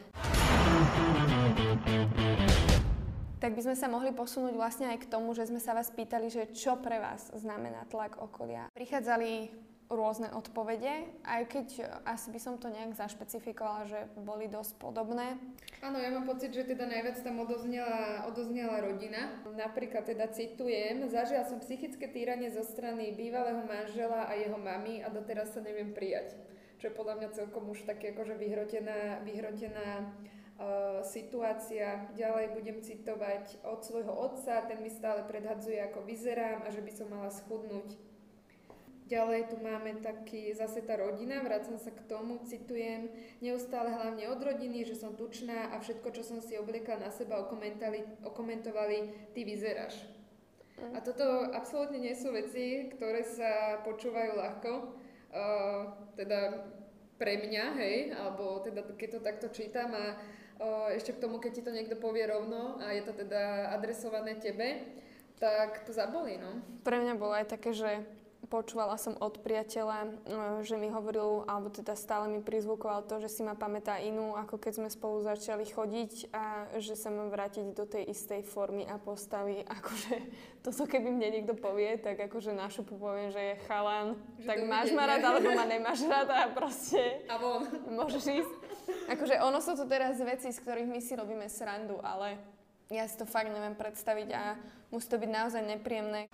tak 3.42 3.58
by 3.58 3.62
sme 3.66 3.74
sa 3.74 3.90
mohli 3.90 4.14
posunúť 4.14 4.54
vlastne 4.54 4.86
aj 4.94 5.02
k 5.02 5.10
tomu, 5.10 5.34
že 5.34 5.50
sme 5.50 5.58
sa 5.58 5.74
vás 5.74 5.90
pýtali, 5.90 6.30
že 6.30 6.54
čo 6.54 6.78
pre 6.78 7.02
vás 7.02 7.26
znamená 7.34 7.90
tlak 7.90 8.22
okolia. 8.22 8.70
Prichádzali 8.70 9.50
rôzne 9.90 10.30
odpovede, 10.30 11.10
aj 11.26 11.42
keď 11.50 11.66
asi 12.06 12.30
by 12.30 12.40
som 12.40 12.54
to 12.56 12.70
nejak 12.70 12.94
zašpecifikovala, 12.94 13.90
že 13.90 14.00
boli 14.22 14.46
dosť 14.46 14.78
podobné. 14.78 15.36
Áno, 15.82 15.98
ja 15.98 16.08
mám 16.14 16.24
pocit, 16.24 16.54
že 16.54 16.64
teda 16.64 16.86
najviac 16.86 17.18
tam 17.20 17.42
odoznela, 17.42 18.24
odoznela 18.30 18.78
rodina. 18.78 19.42
Napríklad 19.44 20.06
teda 20.06 20.30
citujem, 20.30 21.04
zažila 21.10 21.44
som 21.44 21.60
psychické 21.60 22.08
týranie 22.08 22.48
zo 22.48 22.62
strany 22.62 23.10
bývalého 23.12 23.66
manžela 23.66 24.30
a 24.30 24.38
jeho 24.38 24.56
mamy 24.56 25.02
a 25.02 25.10
doteraz 25.10 25.52
sa 25.52 25.60
neviem 25.60 25.90
prijať. 25.90 26.38
Čo 26.80 26.88
je 26.88 26.96
podľa 26.96 27.14
mňa 27.20 27.28
celkom 27.36 27.68
už 27.68 27.84
také 27.84 28.14
akože 28.16 28.38
vyhrotená, 28.38 29.20
vyhrotená 29.26 30.14
situácia. 31.02 32.06
Ďalej 32.14 32.54
budem 32.54 32.78
citovať 32.82 33.62
od 33.66 33.82
svojho 33.82 34.12
otca, 34.14 34.62
ten 34.66 34.78
mi 34.82 34.90
stále 34.90 35.26
predhadzuje, 35.26 35.78
ako 35.82 36.06
vyzerám 36.06 36.62
a 36.62 36.68
že 36.70 36.82
by 36.82 36.92
som 36.94 37.10
mala 37.10 37.30
schudnúť. 37.30 37.98
Ďalej 39.12 39.52
tu 39.52 39.60
máme 39.60 40.00
taký, 40.00 40.56
zase 40.56 40.80
tá 40.88 40.96
rodina, 40.96 41.44
vracam 41.44 41.76
sa 41.76 41.92
k 41.92 42.00
tomu, 42.08 42.40
citujem, 42.48 43.12
neustále 43.44 43.92
hlavne 43.92 44.24
od 44.32 44.40
rodiny, 44.40 44.88
že 44.88 44.96
som 44.96 45.12
tučná 45.12 45.68
a 45.68 45.84
všetko, 45.84 46.08
čo 46.16 46.24
som 46.24 46.40
si 46.40 46.56
obliekla 46.56 46.96
na 46.96 47.10
seba, 47.12 47.36
okomentovali, 48.24 48.98
ty 49.36 49.44
vyzeráš. 49.44 50.00
A 50.96 51.04
toto 51.04 51.52
absolútne 51.52 52.00
nie 52.00 52.16
sú 52.16 52.32
veci, 52.32 52.88
ktoré 52.88 53.20
sa 53.20 53.84
počúvajú 53.84 54.32
ľahko. 54.32 54.72
Uh, 55.32 55.92
teda 56.16 56.72
pre 57.20 57.36
mňa, 57.38 57.64
hej, 57.78 57.96
alebo 58.16 58.64
teda 58.64 58.80
keď 58.96 59.08
to 59.14 59.20
takto 59.20 59.48
čítam 59.52 59.92
a 59.92 60.16
ešte 60.92 61.16
k 61.16 61.22
tomu, 61.22 61.40
keď 61.40 61.52
ti 61.52 61.62
to 61.62 61.72
niekto 61.72 61.96
povie 61.96 62.26
rovno 62.28 62.78
a 62.82 62.92
je 62.92 63.02
to 63.02 63.12
teda 63.12 63.72
adresované 63.72 64.36
tebe, 64.36 64.84
tak 65.42 65.82
to 65.82 65.90
zabolí, 65.90 66.38
no. 66.38 66.62
Pre 66.86 66.96
mňa 67.02 67.14
bolo 67.18 67.34
aj 67.34 67.50
také, 67.50 67.74
že 67.74 68.06
počúvala 68.52 69.00
som 69.00 69.16
od 69.16 69.40
priateľa, 69.40 69.98
uh, 70.04 70.10
že 70.60 70.76
mi 70.76 70.92
hovoril, 70.92 71.48
alebo 71.48 71.72
teda 71.72 71.96
stále 71.96 72.28
mi 72.28 72.44
prizvukoval 72.44 73.08
to, 73.08 73.16
že 73.24 73.32
si 73.32 73.40
ma 73.40 73.56
pamätá 73.56 73.96
inú, 73.96 74.36
ako 74.36 74.60
keď 74.60 74.72
sme 74.76 74.88
spolu 74.92 75.24
začali 75.24 75.64
chodiť 75.64 76.28
a 76.36 76.68
že 76.76 76.92
sa 76.92 77.08
mám 77.08 77.32
vrátiť 77.32 77.72
do 77.72 77.88
tej 77.88 78.12
istej 78.12 78.44
formy 78.44 78.84
a 78.84 79.00
postavy. 79.00 79.64
Akože 79.80 80.20
toto 80.60 80.84
keby 80.84 81.08
mne 81.08 81.42
niekto 81.42 81.56
povie, 81.56 81.96
tak 81.98 82.22
akože 82.22 82.54
našu 82.54 82.86
poviem, 82.86 83.34
že 83.34 83.40
je 83.42 83.54
chalan, 83.66 84.14
že 84.38 84.46
tak 84.46 84.62
máš 84.62 84.94
ma 84.94 85.10
rád, 85.10 85.22
alebo 85.26 85.50
ma 85.58 85.66
nemáš 85.66 86.06
rada 86.06 86.46
a 86.46 86.48
proste... 86.54 87.26
A 87.26 87.34
von. 87.34 87.66
Môžeš 87.90 88.22
ísť. 88.30 88.52
Akože 89.10 89.38
ono 89.42 89.58
sú 89.62 89.76
to 89.78 89.84
teraz 89.86 90.18
veci, 90.18 90.50
z 90.50 90.58
ktorých 90.62 90.88
my 90.88 91.00
si 91.02 91.12
robíme 91.14 91.46
srandu, 91.46 92.00
ale 92.02 92.38
ja 92.92 93.08
si 93.08 93.16
to 93.16 93.24
fakt 93.24 93.48
neviem 93.48 93.76
predstaviť 93.78 94.28
a 94.36 94.56
musí 94.92 95.06
to 95.08 95.16
byť 95.16 95.30
naozaj 95.30 95.62
nepríjemné. 95.64 96.28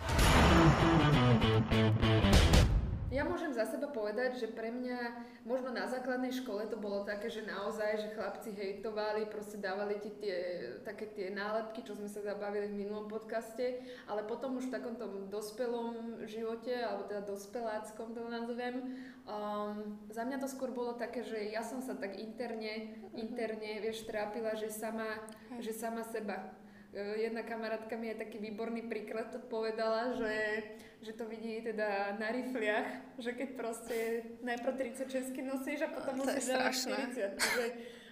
Ja 3.09 3.25
môžem 3.25 3.57
za 3.57 3.65
seba 3.65 3.89
povedať, 3.89 4.37
že 4.37 4.53
pre 4.53 4.69
mňa 4.69 5.25
možno 5.49 5.73
na 5.73 5.89
základnej 5.89 6.29
škole 6.29 6.69
to 6.69 6.77
bolo 6.77 7.09
také, 7.09 7.33
že 7.33 7.41
naozaj, 7.41 8.05
že 8.05 8.13
chlapci 8.13 8.53
hejtovali, 8.53 9.25
proste 9.33 9.57
dávali 9.57 9.97
ti 9.97 10.13
tie, 10.21 10.37
také 10.85 11.09
tie 11.17 11.33
nálepky, 11.33 11.81
čo 11.89 11.97
sme 11.97 12.05
sa 12.05 12.21
zabavili 12.21 12.69
v 12.69 12.85
minulom 12.85 13.09
podcaste, 13.09 13.81
ale 14.05 14.29
potom 14.29 14.61
už 14.61 14.69
v 14.69 14.77
takomto 14.77 15.09
dospelom 15.33 16.21
živote, 16.29 16.77
alebo 16.77 17.09
teda 17.09 17.25
dospeláckom 17.25 18.13
to 18.13 18.29
nazvem, 18.29 19.01
um, 19.25 19.97
za 20.13 20.29
mňa 20.29 20.37
to 20.45 20.49
skôr 20.53 20.69
bolo 20.69 20.93
také, 20.93 21.25
že 21.25 21.49
ja 21.49 21.65
som 21.65 21.81
sa 21.81 21.97
tak 21.97 22.21
interne, 22.21 22.93
interne, 23.17 23.81
vieš, 23.81 24.05
trápila, 24.05 24.53
že 24.53 24.69
sama, 24.69 25.17
že 25.65 25.73
sama 25.73 26.05
seba 26.05 26.53
jedna 26.97 27.43
kamarátka 27.45 27.97
mi 27.97 28.09
je 28.09 28.17
taký 28.17 28.39
výborný 28.41 28.89
príklad 28.89 29.29
povedala, 29.53 30.17
že, 30.17 30.65
že 31.05 31.13
to 31.13 31.29
vidí 31.29 31.61
teda 31.61 32.17
na 32.17 32.33
rifliach, 32.33 33.21
že 33.21 33.37
keď 33.37 33.49
proste 33.55 33.97
najprv 34.41 34.97
36 34.97 35.37
nosíš 35.45 35.85
a 35.85 35.89
potom 35.93 36.25
musíš 36.25 36.49
dávať 36.49 36.75
40. 37.13 37.37
Že, 37.37 37.65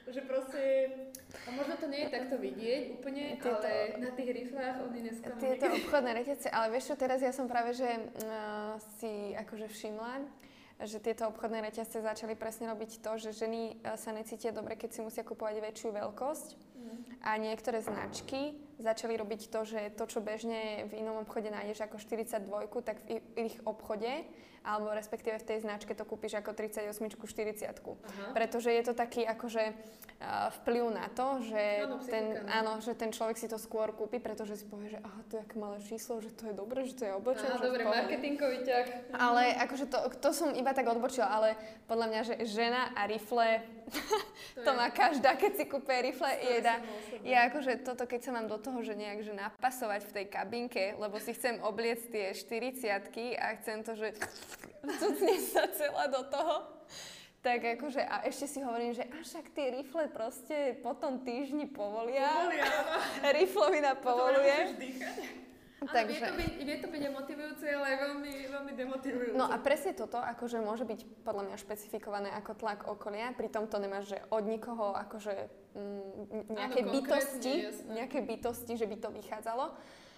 že 0.07 0.21
proste, 0.23 0.63
a 1.47 1.49
možno 1.57 1.75
to 1.81 1.89
nie 1.89 2.07
je 2.07 2.11
takto 2.13 2.37
vidieť 2.37 2.83
úplne, 3.01 3.41
tieto, 3.41 3.59
ale 3.59 3.99
na 3.99 4.11
tých 4.13 4.31
riflách 4.45 4.77
oni 4.85 4.99
dneska 5.09 5.27
Tieto 5.41 5.67
obchodné 5.73 6.11
reťazce, 6.13 6.49
ale 6.53 6.67
vieš 6.77 6.93
čo, 6.93 6.95
teraz 7.01 7.19
ja 7.25 7.33
som 7.33 7.49
práve, 7.49 7.73
že 7.73 7.89
uh, 7.89 8.77
si 9.01 9.35
akože 9.35 9.67
všimla, 9.73 10.21
že 10.85 11.01
tieto 11.01 11.25
obchodné 11.33 11.65
reťazce 11.65 12.05
začali 12.05 12.37
presne 12.37 12.69
robiť 12.69 13.01
to, 13.01 13.17
že 13.17 13.33
ženy 13.33 13.81
e, 13.81 13.97
sa 13.97 14.13
necítia 14.13 14.53
dobre, 14.53 14.77
keď 14.77 14.93
si 14.93 15.01
musia 15.01 15.25
kupovať 15.25 15.65
väčšiu 15.65 15.89
veľkosť. 15.89 16.49
Mm. 16.53 16.97
A 17.25 17.31
niektoré 17.41 17.81
značky 17.81 18.66
začali 18.77 19.17
robiť 19.17 19.49
to, 19.49 19.61
že 19.65 19.81
to, 19.97 20.05
čo 20.05 20.21
bežne 20.21 20.85
v 20.89 21.01
inom 21.01 21.25
obchode 21.25 21.49
nájdeš 21.49 21.89
ako 21.89 21.97
42, 21.97 22.45
tak 22.85 23.01
v 23.09 23.21
ich 23.49 23.57
obchode 23.65 24.29
alebo 24.67 24.91
respektíve 24.91 25.39
v 25.39 25.47
tej 25.47 25.59
značke 25.63 25.95
to 25.95 26.03
kúpiš 26.03 26.43
ako 26.43 26.51
38 26.51 26.91
40 26.91 28.35
Pretože 28.35 28.75
je 28.75 28.83
to 28.83 28.99
taký 28.99 29.23
akože 29.23 29.63
uh, 29.71 30.51
vplyv 30.61 30.85
na 30.91 31.07
to, 31.15 31.39
že, 31.47 31.87
áno, 31.87 32.03
ten, 32.03 32.25
no. 32.35 32.51
áno, 32.51 32.73
že 32.83 32.99
ten 32.99 33.15
človek 33.15 33.39
si 33.39 33.47
to 33.47 33.63
skôr 33.63 33.95
kúpi, 33.95 34.19
pretože 34.19 34.59
si 34.59 34.67
povie, 34.67 34.91
že 34.91 34.99
aha, 34.99 35.23
to 35.31 35.39
je 35.39 35.43
aké 35.47 35.57
malé 35.63 35.79
číslo, 35.87 36.19
že 36.19 36.35
to 36.35 36.51
je 36.51 36.55
dobré, 36.59 36.83
že 36.83 36.99
to 36.99 37.07
je 37.07 37.15
oblečené. 37.15 37.55
Áno, 37.55 37.63
dobre, 37.63 37.87
marketingový 37.87 38.67
ťah. 38.67 38.87
Ale 39.15 39.55
akože 39.55 39.87
to, 39.87 39.99
to 40.19 40.31
som 40.35 40.51
iba 40.51 40.75
tak 40.75 40.91
odbočila, 40.91 41.31
ale 41.31 41.55
podľa 41.87 42.07
mňa, 42.11 42.21
že 42.27 42.35
žena 42.51 42.91
a 42.99 43.07
rifle, 43.07 43.63
to, 43.87 44.61
to 44.65 44.71
má 44.75 44.91
každá, 44.91 45.39
keď 45.39 45.53
si 45.57 45.65
kúpe 45.71 45.95
rifle, 45.95 46.31
jeda. 46.43 46.83
Ja 47.23 47.47
akože 47.51 47.87
toto, 47.87 48.07
keď 48.07 48.21
sa 48.27 48.31
mám 48.35 48.47
do 48.51 48.59
toho, 48.59 48.83
že 48.83 48.99
nejak 48.99 49.23
že 49.23 49.33
napasovať 49.35 50.11
v 50.11 50.15
tej 50.23 50.27
kabinke, 50.27 50.85
lebo 50.99 51.19
si 51.23 51.35
chcem 51.37 51.63
obliecť 51.63 52.05
tie 52.11 52.27
40 52.35 53.39
a 53.39 53.47
chcem 53.63 53.79
to, 53.87 53.93
že 53.95 54.09
cucne 54.99 55.35
sa 55.43 55.71
celá 55.71 56.11
do 56.11 56.23
toho. 56.27 56.77
Tak 57.47 57.63
akože, 57.79 58.03
a 58.03 58.27
ešte 58.27 58.51
si 58.51 58.59
hovorím, 58.59 58.91
že 58.91 59.07
a 59.07 59.23
však 59.23 59.55
tie 59.55 59.71
rifle 59.71 60.11
proste 60.11 60.75
po 60.83 60.99
tom 60.99 61.23
týždni 61.23 61.71
povolia. 61.71 62.27
Povolia, 62.27 62.75
Riflovina 63.39 63.95
povoluje. 63.95 64.75
Takže... 65.87 66.19
Vie 66.19 66.31
to, 66.31 66.37
byť, 66.37 66.53
vie 66.67 66.77
to 66.83 66.89
byť 66.91 67.03
motivujúce, 67.15 67.65
ale 67.67 67.87
aj 67.95 67.97
veľmi, 68.03 68.33
veľmi 68.51 68.73
demotivujúce. 68.75 69.39
No 69.39 69.47
a 69.47 69.57
presne 69.63 69.95
toto 69.95 70.19
akože 70.19 70.59
môže 70.59 70.83
byť 70.83 71.23
podľa 71.23 71.43
mňa 71.51 71.57
špecifikované 71.63 72.29
ako 72.35 72.53
tlak 72.59 72.91
okolia, 72.91 73.31
pritom 73.33 73.71
to 73.71 73.79
nemáš, 73.79 74.13
že 74.15 74.19
od 74.35 74.45
nikoho 74.45 74.93
akože 74.95 75.35
m, 75.79 76.51
nejaké 76.51 76.81
Áno, 76.83 76.91
bytosti, 76.91 77.55
nejaké 77.91 78.19
bytosti, 78.27 78.75
že 78.75 78.87
by 78.91 78.97
to 78.99 79.09
vychádzalo, 79.15 79.75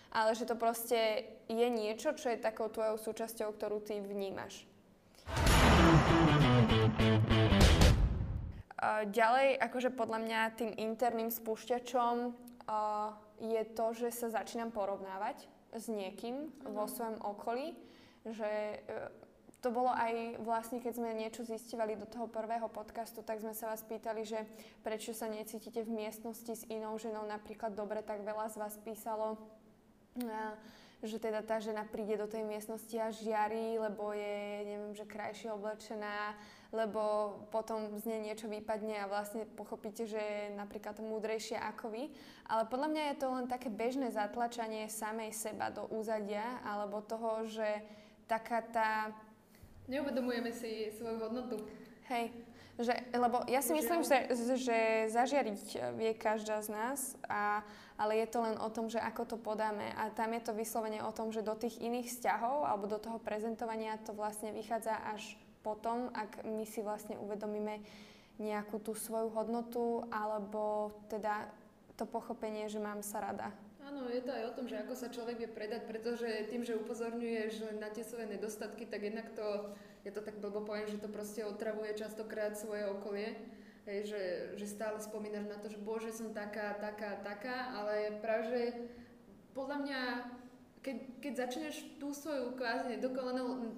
ale 0.09 0.31
že 0.33 0.49
to 0.49 0.57
proste 0.57 1.29
je 1.53 1.69
niečo, 1.69 2.17
čo 2.17 2.33
je 2.33 2.41
takou 2.41 2.73
tvojou 2.73 2.97
súčasťou, 2.97 3.53
ktorú 3.53 3.85
ty 3.85 4.01
vnímaš. 4.01 4.65
Ďalej, 9.11 9.59
akože 9.59 9.91
podľa 9.93 10.19
mňa 10.23 10.41
tým 10.55 10.71
interným 10.79 11.35
spúšťačom 11.35 12.33
je 13.43 13.63
to, 13.75 13.87
že 13.95 14.09
sa 14.15 14.31
začínam 14.31 14.71
porovnávať 14.71 15.51
s 15.75 15.91
niekým 15.91 16.49
mm. 16.49 16.73
vo 16.73 16.89
svojom 16.89 17.21
okolí, 17.25 17.77
že 18.25 18.81
uh, 18.89 19.13
to 19.59 19.75
bolo 19.75 19.91
aj 19.91 20.39
vlastne, 20.47 20.79
keď 20.79 21.03
sme 21.03 21.19
niečo 21.19 21.43
zistivali 21.43 21.99
do 21.99 22.07
toho 22.07 22.31
prvého 22.31 22.71
podcastu, 22.71 23.27
tak 23.27 23.43
sme 23.43 23.51
sa 23.59 23.75
vás 23.75 23.83
pýtali, 23.83 24.23
že 24.23 24.47
prečo 24.87 25.11
sa 25.11 25.27
necítite 25.27 25.83
v 25.83 26.07
miestnosti 26.07 26.53
s 26.55 26.63
inou 26.71 26.95
ženou 26.95 27.27
napríklad 27.27 27.75
dobre, 27.75 28.07
tak 28.07 28.23
veľa 28.23 28.55
z 28.55 28.57
vás 28.57 28.79
písalo, 28.79 29.35
že 31.03 31.19
teda 31.19 31.43
tá 31.43 31.59
žena 31.59 31.83
príde 31.83 32.15
do 32.15 32.31
tej 32.31 32.47
miestnosti 32.47 32.95
a 33.03 33.11
žiari, 33.11 33.83
lebo 33.83 34.15
je, 34.15 34.63
neviem, 34.63 34.95
že 34.95 35.11
krajšie 35.11 35.51
oblečená, 35.51 36.39
lebo 36.69 37.33
potom 37.49 37.97
z 37.97 38.05
nej 38.05 38.21
niečo 38.29 38.45
vypadne 38.45 39.01
a 39.01 39.09
vlastne 39.09 39.49
pochopíte, 39.57 40.05
že 40.05 40.21
je 40.21 40.45
napríklad 40.53 41.01
múdrejšia 41.01 41.65
ako 41.65 41.89
vy. 41.89 42.13
Ale 42.45 42.69
podľa 42.69 42.89
mňa 42.93 43.03
je 43.09 43.17
to 43.17 43.27
len 43.33 43.47
také 43.49 43.73
bežné 43.73 44.13
zatlačanie 44.13 44.85
samej 44.93 45.33
seba 45.33 45.73
do 45.73 45.89
úzadia, 45.89 46.61
alebo 46.61 47.01
toho, 47.01 47.49
že 47.49 47.81
taká 48.29 48.61
tá... 48.61 48.91
Neuvedomujeme 49.89 50.53
si 50.53 50.93
svoju 50.93 51.17
hodnotu. 51.17 51.57
Hej, 52.13 52.37
že, 52.77 52.93
lebo 53.17 53.49
ja 53.49 53.65
si 53.65 53.73
myslím, 53.73 54.05
že, 54.05 54.29
že 54.61 55.09
zažiariť 55.09 55.97
vie 55.97 56.13
každá 56.13 56.61
z 56.61 56.69
nás 56.69 57.01
a 57.25 57.65
ale 57.99 58.23
je 58.23 58.31
to 58.31 58.39
len 58.47 58.55
o 58.63 58.71
tom, 58.71 58.87
že 58.87 59.03
ako 59.03 59.35
to 59.35 59.37
podáme. 59.37 59.91
A 59.99 60.15
tam 60.15 60.31
je 60.31 60.43
to 60.47 60.55
vyslovene 60.55 61.03
o 61.03 61.11
tom, 61.11 61.35
že 61.35 61.43
do 61.43 61.59
tých 61.59 61.83
iných 61.83 62.07
vzťahov 62.07 62.63
alebo 62.63 62.87
do 62.87 63.03
toho 63.03 63.19
prezentovania 63.19 63.99
to 64.07 64.15
vlastne 64.15 64.55
vychádza 64.55 64.95
až 65.03 65.35
potom, 65.69 66.09
ak 66.17 66.49
my 66.49 66.65
si 66.65 66.81
vlastne 66.81 67.21
uvedomíme 67.21 67.85
nejakú 68.41 68.81
tú 68.81 68.97
svoju 68.97 69.29
hodnotu 69.37 70.09
alebo 70.09 70.95
teda 71.13 71.53
to 72.01 72.09
pochopenie, 72.09 72.71
že 72.73 72.81
mám 72.81 73.05
sa 73.05 73.21
rada. 73.21 73.53
Áno, 73.85 74.09
je 74.09 74.25
to 74.25 74.31
aj 74.33 74.45
o 74.49 74.57
tom, 74.57 74.67
že 74.69 74.81
ako 74.81 74.95
sa 74.97 75.13
človek 75.13 75.37
vie 75.45 75.51
predať, 75.51 75.85
pretože 75.85 76.29
tým, 76.49 76.65
že 76.65 76.79
upozorňuješ 76.79 77.77
na 77.77 77.93
tie 77.93 78.05
svoje 78.07 78.33
nedostatky, 78.33 78.89
tak 78.89 79.05
jednak 79.05 79.29
to, 79.37 79.75
ja 80.07 80.13
to 80.15 80.25
tak 80.25 80.41
blbo 80.41 80.65
poviem, 80.65 80.89
že 80.89 81.03
to 81.03 81.09
proste 81.13 81.45
otravuje 81.45 81.93
častokrát 81.97 82.57
svoje 82.57 82.89
okolie 82.89 83.37
Hej, 83.89 84.13
že, 84.13 84.23
že 84.61 84.67
stále 84.69 85.01
spomínaš 85.01 85.49
na 85.49 85.57
to, 85.57 85.73
že 85.73 85.81
bože, 85.81 86.13
som 86.13 86.37
taká, 86.37 86.77
taká, 86.77 87.25
taká, 87.25 87.73
ale 87.73 88.21
práve, 88.21 88.45
že 88.53 88.63
podľa 89.57 89.81
mňa, 89.81 90.01
keď, 90.83 90.97
keď 91.19 91.33
začneš 91.35 91.75
tú 91.99 92.15
svoju 92.15 92.55
kvázi 92.55 92.99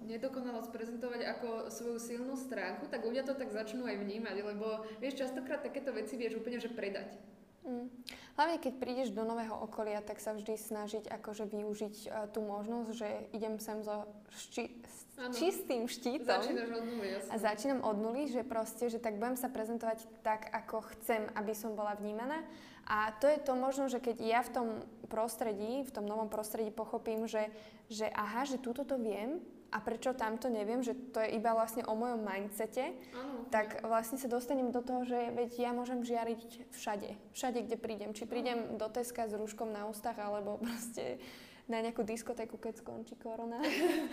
nedokonalosť 0.07 0.71
prezentovať 0.71 1.21
ako 1.39 1.49
svoju 1.73 1.99
silnú 1.99 2.37
stránku, 2.37 2.87
tak 2.93 3.05
ľudia 3.05 3.25
to 3.25 3.33
tak 3.33 3.49
začnú 3.51 3.89
aj 3.89 4.01
vnímať, 4.01 4.37
lebo 4.45 4.85
vieš, 5.01 5.25
častokrát 5.25 5.65
takéto 5.65 5.91
veci 5.97 6.21
vieš 6.21 6.39
úplne, 6.39 6.61
že 6.61 6.73
predať. 6.73 7.17
Mm. 7.61 7.93
Hlavne 8.41 8.57
keď 8.57 8.73
prídeš 8.81 9.09
do 9.13 9.21
nového 9.21 9.53
okolia, 9.53 10.01
tak 10.01 10.17
sa 10.17 10.33
vždy 10.33 10.57
snažiť 10.57 11.05
akože 11.13 11.45
využiť 11.45 11.95
uh, 12.09 12.25
tú 12.33 12.41
možnosť, 12.41 12.91
že 12.97 13.09
idem 13.37 13.61
sem 13.61 13.85
so 13.85 14.09
šči- 14.33 14.73
s 14.81 15.01
čistým 15.37 15.85
štítom. 15.85 16.41
od 16.73 16.85
nuly, 16.89 17.09
A 17.29 17.37
začínam 17.37 17.85
od 17.85 17.97
nuly, 18.01 18.25
že 18.33 18.41
proste, 18.41 18.89
že 18.89 18.97
tak 18.97 19.21
budem 19.21 19.37
sa 19.37 19.53
prezentovať 19.53 20.09
tak, 20.25 20.49
ako 20.49 20.81
chcem, 20.97 21.29
aby 21.37 21.53
som 21.53 21.77
bola 21.77 21.93
vnímaná. 21.93 22.41
A 22.89 23.13
to 23.21 23.29
je 23.29 23.39
to 23.39 23.53
možno, 23.53 23.93
že 23.93 24.01
keď 24.01 24.17
ja 24.25 24.41
v 24.41 24.51
tom 24.51 24.69
prostredí, 25.13 25.85
v 25.85 25.93
tom 25.93 26.09
novom 26.09 26.33
prostredí 26.33 26.73
pochopím, 26.73 27.29
že, 27.29 27.53
že 27.93 28.09
aha, 28.09 28.49
že 28.49 28.57
túto 28.57 28.89
to 28.89 28.97
viem, 28.97 29.45
a 29.71 29.79
prečo 29.79 30.11
tamto 30.19 30.51
neviem, 30.51 30.83
že 30.83 30.99
to 31.15 31.23
je 31.23 31.39
iba 31.39 31.55
vlastne 31.55 31.87
o 31.87 31.95
mojom 31.95 32.27
mindsete, 32.27 32.91
ano. 33.15 33.47
tak 33.55 33.83
vlastne 33.87 34.19
sa 34.19 34.27
dostanem 34.27 34.75
do 34.75 34.83
toho, 34.83 35.07
že 35.07 35.31
veď 35.31 35.51
ja 35.57 35.71
môžem 35.71 36.03
žiariť 36.03 36.75
všade. 36.75 37.11
Všade, 37.33 37.59
kde 37.71 37.77
prídem. 37.79 38.11
Či 38.11 38.27
prídem 38.27 38.75
do 38.75 38.87
Teska 38.91 39.31
s 39.31 39.35
rúškom 39.39 39.71
na 39.71 39.87
ústach, 39.87 40.19
alebo 40.19 40.59
proste 40.59 41.23
na 41.71 41.79
nejakú 41.79 42.03
diskotéku, 42.03 42.59
keď 42.59 42.83
skončí 42.83 43.15
korona. 43.15 43.63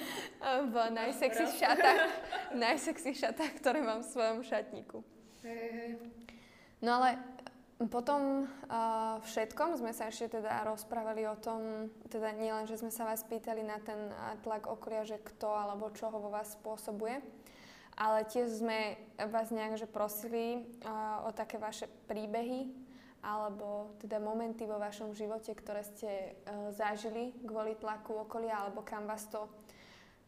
v 0.74 0.76
najsexy 0.94 1.58
šatách, 1.58 2.02
najsexy 2.54 3.18
šatách, 3.18 3.58
ktoré 3.58 3.82
mám 3.82 4.06
v 4.06 4.10
svojom 4.14 4.40
šatníku. 4.46 5.02
Hej, 5.42 5.70
hej. 5.74 5.92
No 6.78 7.02
ale 7.02 7.18
Potom 7.78 8.50
uh, 8.50 9.22
všetkom 9.22 9.78
sme 9.78 9.94
sa 9.94 10.10
ešte 10.10 10.42
teda 10.42 10.66
rozprávali 10.66 11.30
o 11.30 11.38
tom, 11.38 11.94
teda 12.10 12.34
nielen, 12.34 12.66
že 12.66 12.82
sme 12.82 12.90
sa 12.90 13.06
vás 13.06 13.22
pýtali 13.22 13.62
na 13.62 13.78
ten 13.78 14.10
tlak 14.42 14.66
okolia, 14.66 15.06
že 15.06 15.22
kto 15.22 15.54
alebo 15.54 15.94
čo 15.94 16.10
ho 16.10 16.18
vo 16.18 16.34
vás 16.34 16.58
spôsobuje, 16.58 17.22
ale 17.94 18.26
tiež 18.26 18.66
sme 18.66 18.98
vás 19.30 19.54
nejak 19.54 19.78
že 19.78 19.86
prosili 19.86 20.66
uh, 20.82 21.22
o 21.26 21.34
také 21.38 21.62
vaše 21.62 21.86
príbehy 22.10 22.66
alebo 23.22 23.94
teda 24.02 24.18
momenty 24.18 24.66
vo 24.66 24.82
vašom 24.82 25.14
živote, 25.14 25.54
ktoré 25.54 25.86
ste 25.86 26.34
uh, 26.34 26.74
zažili 26.74 27.38
kvôli 27.46 27.78
tlaku 27.78 28.26
okolia 28.26 28.58
alebo 28.58 28.82
kam 28.82 29.06
vás 29.06 29.30
to 29.30 29.46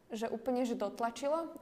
že 0.10 0.25
úplne 0.29 0.65
že 0.65 0.74
dotlačilo. 0.74 1.53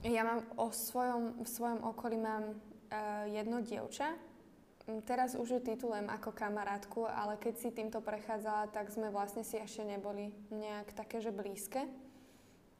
Ja 0.00 0.24
mám 0.24 0.40
o 0.56 0.72
svojom, 0.72 1.44
v 1.44 1.48
svojom 1.48 1.84
okolí 1.84 2.16
mám 2.16 2.56
uh, 2.56 3.28
jedno 3.28 3.60
dievča. 3.60 4.16
Mm, 4.88 5.04
teraz 5.04 5.36
už 5.36 5.48
ju 5.52 5.60
titulujem 5.60 6.08
ako 6.08 6.32
kamarátku, 6.32 7.04
ale 7.04 7.36
keď 7.36 7.54
si 7.60 7.68
týmto 7.68 8.00
prechádzala, 8.00 8.72
tak 8.72 8.88
sme 8.88 9.12
vlastne 9.12 9.44
si 9.44 9.60
ešte 9.60 9.84
neboli 9.84 10.32
nejak 10.48 10.96
také, 10.96 11.20
že 11.20 11.28
blízke. 11.28 11.84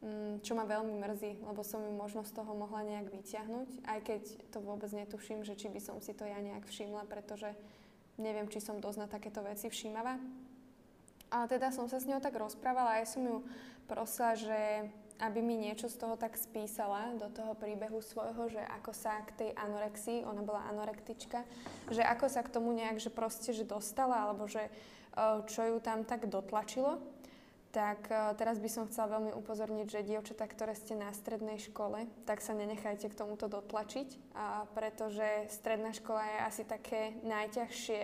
Um, 0.00 0.40
čo 0.40 0.56
ma 0.56 0.64
veľmi 0.64 0.96
mrzí, 0.96 1.44
lebo 1.44 1.60
som 1.60 1.84
ju 1.84 1.92
možno 1.92 2.24
z 2.24 2.32
toho 2.32 2.56
mohla 2.56 2.88
nejak 2.88 3.12
vyťahnuť, 3.12 3.84
aj 3.84 4.00
keď 4.00 4.22
to 4.48 4.64
vôbec 4.64 4.88
netuším, 4.88 5.44
že 5.44 5.60
či 5.60 5.68
by 5.68 5.76
som 5.76 6.00
si 6.00 6.16
to 6.16 6.24
ja 6.24 6.40
nejak 6.40 6.64
všimla, 6.64 7.04
pretože 7.04 7.52
neviem, 8.16 8.48
či 8.48 8.64
som 8.64 8.80
dosť 8.80 8.96
na 8.96 9.08
takéto 9.12 9.44
veci 9.44 9.68
všímavá. 9.68 10.16
Ale 11.28 11.44
teda 11.52 11.68
som 11.68 11.84
sa 11.84 12.00
s 12.00 12.08
ňou 12.08 12.24
tak 12.24 12.32
rozprávala 12.32 12.96
a 12.96 13.04
ja 13.04 13.06
som 13.06 13.20
ju 13.20 13.44
prosila, 13.84 14.32
že 14.40 14.88
aby 15.20 15.44
mi 15.44 15.56
niečo 15.56 15.86
z 15.92 16.00
toho 16.00 16.16
tak 16.16 16.40
spísala 16.40 17.12
do 17.20 17.28
toho 17.28 17.52
príbehu 17.52 18.00
svojho, 18.00 18.48
že 18.48 18.62
ako 18.80 18.92
sa 18.96 19.20
k 19.28 19.30
tej 19.36 19.50
anorexii, 19.54 20.24
ona 20.24 20.40
bola 20.40 20.64
anorektička, 20.72 21.44
že 21.92 22.00
ako 22.00 22.26
sa 22.32 22.40
k 22.40 22.52
tomu 22.52 22.72
nejak, 22.72 22.96
že 22.96 23.12
proste, 23.12 23.52
že 23.52 23.68
dostala, 23.68 24.26
alebo 24.26 24.48
že 24.48 24.66
e, 24.66 24.70
čo 25.44 25.60
ju 25.68 25.76
tam 25.78 26.08
tak 26.08 26.26
dotlačilo. 26.26 26.98
Tak 27.70 28.08
e, 28.08 28.14
teraz 28.40 28.56
by 28.56 28.68
som 28.72 28.88
chcela 28.88 29.20
veľmi 29.20 29.36
upozorniť, 29.36 29.86
že 29.86 30.08
dievčatá, 30.08 30.48
ktoré 30.48 30.72
ste 30.72 30.96
na 30.96 31.12
strednej 31.12 31.60
škole, 31.60 32.08
tak 32.24 32.40
sa 32.40 32.56
nenechajte 32.56 33.12
k 33.12 33.18
tomuto 33.18 33.46
dotlačiť, 33.46 34.32
pretože 34.72 35.52
stredná 35.52 35.92
škola 35.92 36.24
je 36.24 36.38
asi 36.48 36.62
také 36.64 37.20
najťažšie 37.22 38.02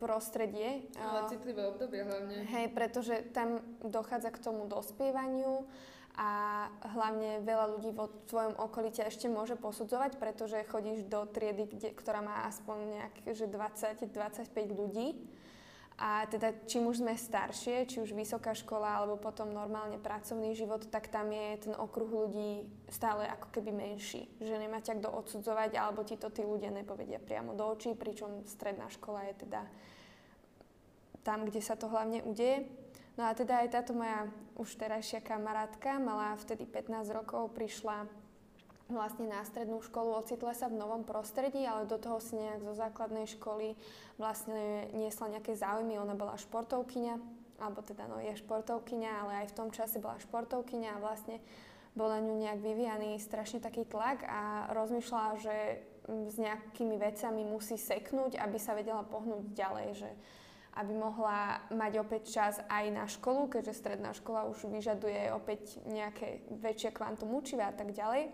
prostredie. 0.00 0.88
Ale 0.96 1.28
citlivé 1.28 1.68
obdobie 1.68 2.00
hlavne. 2.02 2.48
Hej, 2.48 2.72
pretože 2.72 3.20
tam 3.36 3.60
dochádza 3.84 4.32
k 4.32 4.42
tomu 4.42 4.64
dospievaniu 4.64 5.68
a 6.16 6.66
hlavne 6.96 7.44
veľa 7.46 7.66
ľudí 7.78 7.94
vo 7.94 8.10
tvojom 8.26 8.58
okolí 8.58 8.90
ťa 8.90 9.08
ešte 9.08 9.30
môže 9.30 9.54
posudzovať, 9.54 10.18
pretože 10.18 10.66
chodíš 10.66 11.06
do 11.06 11.22
triedy, 11.28 11.70
kde, 11.70 11.94
ktorá 11.94 12.20
má 12.24 12.44
aspoň 12.50 12.76
nejak 12.98 13.14
20-25 13.46 14.50
ľudí. 14.74 15.14
A 16.00 16.24
teda 16.24 16.56
čím 16.64 16.88
už 16.88 17.04
sme 17.04 17.12
staršie, 17.12 17.84
či 17.84 18.00
už 18.00 18.16
vysoká 18.16 18.56
škola 18.56 18.96
alebo 18.96 19.20
potom 19.20 19.52
normálne 19.52 20.00
pracovný 20.00 20.56
život, 20.56 20.88
tak 20.88 21.12
tam 21.12 21.28
je 21.28 21.68
ten 21.68 21.74
okruh 21.76 22.08
ľudí 22.08 22.64
stále 22.88 23.28
ako 23.28 23.52
keby 23.52 23.68
menší. 23.68 24.24
Že 24.40 24.64
nemá 24.64 24.80
ťa 24.80 24.96
kto 24.96 25.12
odsudzovať 25.12 25.76
alebo 25.76 26.00
ti 26.00 26.16
to 26.16 26.32
tí 26.32 26.40
ľudia 26.40 26.72
nepovedia 26.72 27.20
priamo 27.20 27.52
do 27.52 27.68
očí, 27.68 27.92
pričom 27.92 28.48
stredná 28.48 28.88
škola 28.88 29.28
je 29.28 29.44
teda 29.44 29.60
tam, 31.20 31.44
kde 31.44 31.60
sa 31.60 31.76
to 31.76 31.92
hlavne 31.92 32.24
udeje. 32.24 32.64
No 33.20 33.28
a 33.28 33.36
teda 33.36 33.60
aj 33.60 33.68
táto 33.76 33.92
moja 33.92 34.24
už 34.56 34.80
terajšia 34.80 35.20
kamarátka, 35.20 36.00
mala 36.00 36.32
vtedy 36.40 36.64
15 36.64 37.12
rokov, 37.12 37.52
prišla 37.52 38.08
vlastne 38.92 39.30
na 39.30 39.42
strednú 39.46 39.80
školu, 39.80 40.18
ocitla 40.18 40.52
sa 40.52 40.66
v 40.66 40.78
novom 40.78 41.06
prostredí, 41.06 41.64
ale 41.64 41.88
do 41.88 41.96
toho 41.96 42.18
si 42.18 42.36
nejak 42.36 42.66
zo 42.66 42.74
základnej 42.74 43.26
školy 43.26 43.78
vlastne 44.18 44.90
niesla 44.92 45.32
nejaké 45.32 45.54
záujmy. 45.56 45.96
Ona 45.96 46.18
bola 46.18 46.38
športovkyňa, 46.38 47.14
alebo 47.62 47.80
teda 47.80 48.10
no 48.10 48.18
je 48.18 48.34
športovkyňa, 48.36 49.10
ale 49.24 49.32
aj 49.44 49.46
v 49.50 49.56
tom 49.56 49.68
čase 49.70 50.02
bola 50.02 50.18
športovkyňa 50.20 50.98
a 50.98 51.02
vlastne 51.02 51.38
bol 51.94 52.06
na 52.06 52.22
ňu 52.22 52.34
nejak 52.38 52.60
vyvíjaný 52.62 53.18
strašne 53.18 53.58
taký 53.58 53.82
tlak 53.82 54.22
a 54.26 54.70
rozmýšľala, 54.74 55.32
že 55.42 55.56
s 56.06 56.36
nejakými 56.38 56.96
vecami 56.98 57.42
musí 57.46 57.78
seknúť, 57.78 58.38
aby 58.38 58.58
sa 58.58 58.74
vedela 58.74 59.02
pohnúť 59.06 59.54
ďalej, 59.54 59.88
že 59.94 60.10
aby 60.78 60.94
mohla 60.94 61.66
mať 61.74 61.92
opäť 61.98 62.22
čas 62.30 62.54
aj 62.70 62.84
na 62.94 63.04
školu, 63.10 63.50
keďže 63.50 63.74
stredná 63.74 64.14
škola 64.14 64.46
už 64.46 64.70
vyžaduje 64.70 65.34
opäť 65.34 65.82
nejaké 65.82 66.46
väčšie 66.46 66.94
kvantum 66.94 67.34
učiva 67.34 67.70
a 67.70 67.74
tak 67.74 67.90
ďalej. 67.90 68.30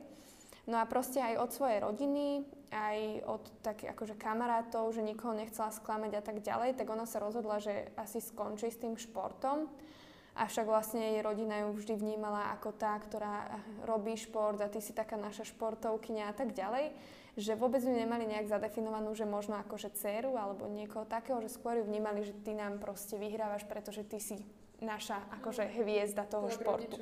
No 0.66 0.82
a 0.82 0.84
proste 0.84 1.22
aj 1.22 1.38
od 1.38 1.50
svojej 1.54 1.78
rodiny, 1.78 2.42
aj 2.74 2.98
od 3.30 3.42
takých 3.62 3.94
akože 3.94 4.14
kamarátov, 4.18 4.90
že 4.90 5.06
nikoho 5.06 5.30
nechcela 5.30 5.70
sklamať 5.70 6.12
a 6.18 6.22
tak 6.22 6.42
ďalej, 6.42 6.74
tak 6.74 6.90
ona 6.90 7.06
sa 7.06 7.22
rozhodla, 7.22 7.62
že 7.62 7.94
asi 7.94 8.18
skončí 8.18 8.74
s 8.74 8.82
tým 8.82 8.98
športom. 8.98 9.70
Avšak 10.36 10.66
vlastne 10.68 11.16
jej 11.16 11.22
rodina 11.24 11.64
ju 11.64 11.72
vždy 11.72 11.94
vnímala 11.96 12.52
ako 12.58 12.74
tá, 12.76 12.98
ktorá 12.98 13.62
robí 13.86 14.18
šport 14.18 14.58
a 14.60 14.68
ty 14.68 14.84
si 14.84 14.92
taká 14.92 15.16
naša 15.16 15.48
športovkyňa 15.48 16.24
a 16.28 16.34
tak 16.34 16.52
ďalej 16.52 16.92
že 17.36 17.52
vôbec 17.52 17.84
ju 17.84 17.92
nemali 17.92 18.24
nejak 18.24 18.48
zadefinovanú, 18.48 19.12
že 19.12 19.28
možno 19.28 19.60
akože 19.60 19.92
dceru 19.92 20.40
alebo 20.40 20.72
niekoho 20.72 21.04
takého, 21.04 21.36
že 21.44 21.52
skôr 21.52 21.76
ju 21.76 21.84
vnímali, 21.84 22.24
že 22.24 22.32
ty 22.32 22.56
nám 22.56 22.80
proste 22.80 23.20
vyhrávaš, 23.20 23.68
pretože 23.68 24.08
ty 24.08 24.16
si 24.16 24.40
naša 24.80 25.20
akože 25.40 25.68
hviezda 25.76 26.24
toho 26.24 26.48
športu. 26.48 26.96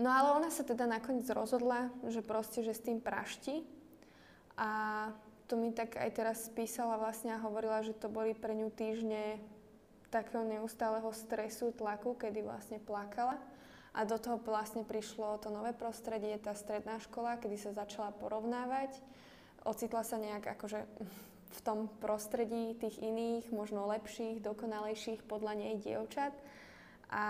No 0.00 0.08
ale 0.08 0.32
ona 0.32 0.48
sa 0.48 0.64
teda 0.64 0.88
nakoniec 0.88 1.28
rozhodla, 1.28 1.92
že 2.08 2.24
proste, 2.24 2.64
že 2.64 2.72
s 2.72 2.80
tým 2.80 3.04
prašti 3.04 3.68
a 4.56 4.70
to 5.44 5.60
mi 5.60 5.76
tak 5.76 6.00
aj 6.00 6.10
teraz 6.16 6.48
spísala 6.48 6.96
vlastne 6.96 7.36
a 7.36 7.42
hovorila, 7.44 7.84
že 7.84 7.92
to 7.92 8.08
boli 8.08 8.32
pre 8.32 8.56
ňu 8.56 8.72
týždne 8.72 9.36
takého 10.08 10.40
neustáleho 10.40 11.12
stresu, 11.12 11.76
tlaku, 11.76 12.16
kedy 12.16 12.40
vlastne 12.40 12.80
plakala. 12.80 13.36
A 13.90 14.06
do 14.06 14.16
toho 14.16 14.40
vlastne 14.40 14.86
prišlo 14.86 15.42
to 15.42 15.52
nové 15.52 15.74
prostredie, 15.76 16.38
tá 16.40 16.54
stredná 16.54 16.96
škola, 17.02 17.36
kedy 17.36 17.60
sa 17.60 17.76
začala 17.76 18.14
porovnávať. 18.16 18.96
Ocitla 19.66 20.00
sa 20.06 20.16
nejak 20.16 20.56
akože 20.56 20.80
v 21.50 21.60
tom 21.66 21.90
prostredí 21.98 22.78
tých 22.78 23.02
iných, 23.02 23.50
možno 23.50 23.90
lepších, 23.90 24.40
dokonalejších 24.40 25.26
podľa 25.26 25.58
nej 25.58 25.74
dievčat. 25.82 26.32
A 27.10 27.24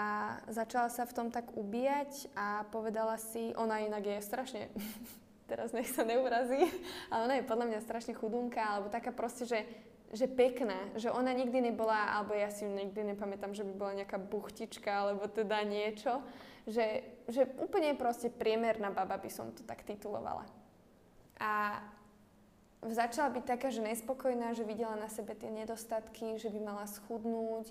začala 0.53 0.93
sa 0.93 1.09
v 1.09 1.17
tom 1.17 1.29
tak 1.33 1.57
ubíjať 1.57 2.29
a 2.37 2.69
povedala 2.69 3.17
si, 3.17 3.57
ona 3.57 3.81
inak 3.81 4.05
je 4.05 4.21
strašne, 4.21 4.63
teraz 5.51 5.73
nech 5.73 5.89
sa 5.89 6.05
neurazí, 6.05 6.69
ale 7.09 7.21
ona 7.25 7.35
je 7.41 7.49
podľa 7.49 7.67
mňa 7.73 7.81
strašne 7.81 8.13
chudunka, 8.13 8.61
alebo 8.61 8.93
taká 8.93 9.09
proste, 9.09 9.49
že 9.49 9.65
že 10.11 10.27
pekná, 10.27 10.91
že 10.99 11.07
ona 11.07 11.31
nikdy 11.31 11.71
nebola, 11.71 12.19
alebo 12.19 12.35
ja 12.35 12.51
si 12.51 12.67
nikdy 12.67 13.15
nepamätám, 13.15 13.55
že 13.55 13.63
by 13.63 13.73
bola 13.79 13.93
nejaká 14.03 14.19
buchtička, 14.19 14.91
alebo 14.91 15.31
teda 15.31 15.63
niečo, 15.63 16.19
že, 16.67 17.07
že 17.31 17.47
úplne 17.63 17.95
proste 17.95 18.27
priemerná 18.27 18.91
baba 18.91 19.15
by 19.23 19.31
som 19.31 19.55
to 19.55 19.63
tak 19.63 19.87
titulovala. 19.87 20.43
A 21.39 21.79
začala 22.91 23.31
byť 23.31 23.45
taká, 23.47 23.71
že 23.71 23.87
nespokojná, 23.87 24.51
že 24.59 24.67
videla 24.67 24.99
na 24.99 25.07
sebe 25.07 25.39
tie 25.39 25.49
nedostatky, 25.49 26.43
že 26.43 26.51
by 26.51 26.59
mala 26.59 26.91
schudnúť 26.91 27.71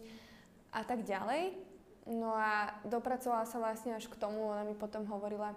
a 0.71 0.87
tak 0.87 1.03
ďalej. 1.03 1.59
No 2.07 2.35
a 2.37 2.79
dopracovala 2.87 3.43
sa 3.49 3.57
vlastne 3.59 3.97
až 3.97 4.07
k 4.07 4.15
tomu, 4.15 4.49
ona 4.49 4.63
mi 4.63 4.73
potom 4.77 5.05
hovorila, 5.09 5.53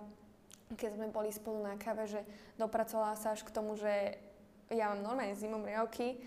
keď 0.74 0.98
sme 0.98 1.12
boli 1.12 1.30
spolu 1.30 1.62
na 1.62 1.76
kave, 1.76 2.08
že 2.08 2.20
dopracovala 2.56 3.14
sa 3.16 3.36
až 3.36 3.44
k 3.44 3.54
tomu, 3.54 3.76
že 3.78 4.18
ja 4.72 4.92
mám 4.92 5.04
normálne 5.04 5.36
zimom 5.36 5.62
riavky, 5.62 6.20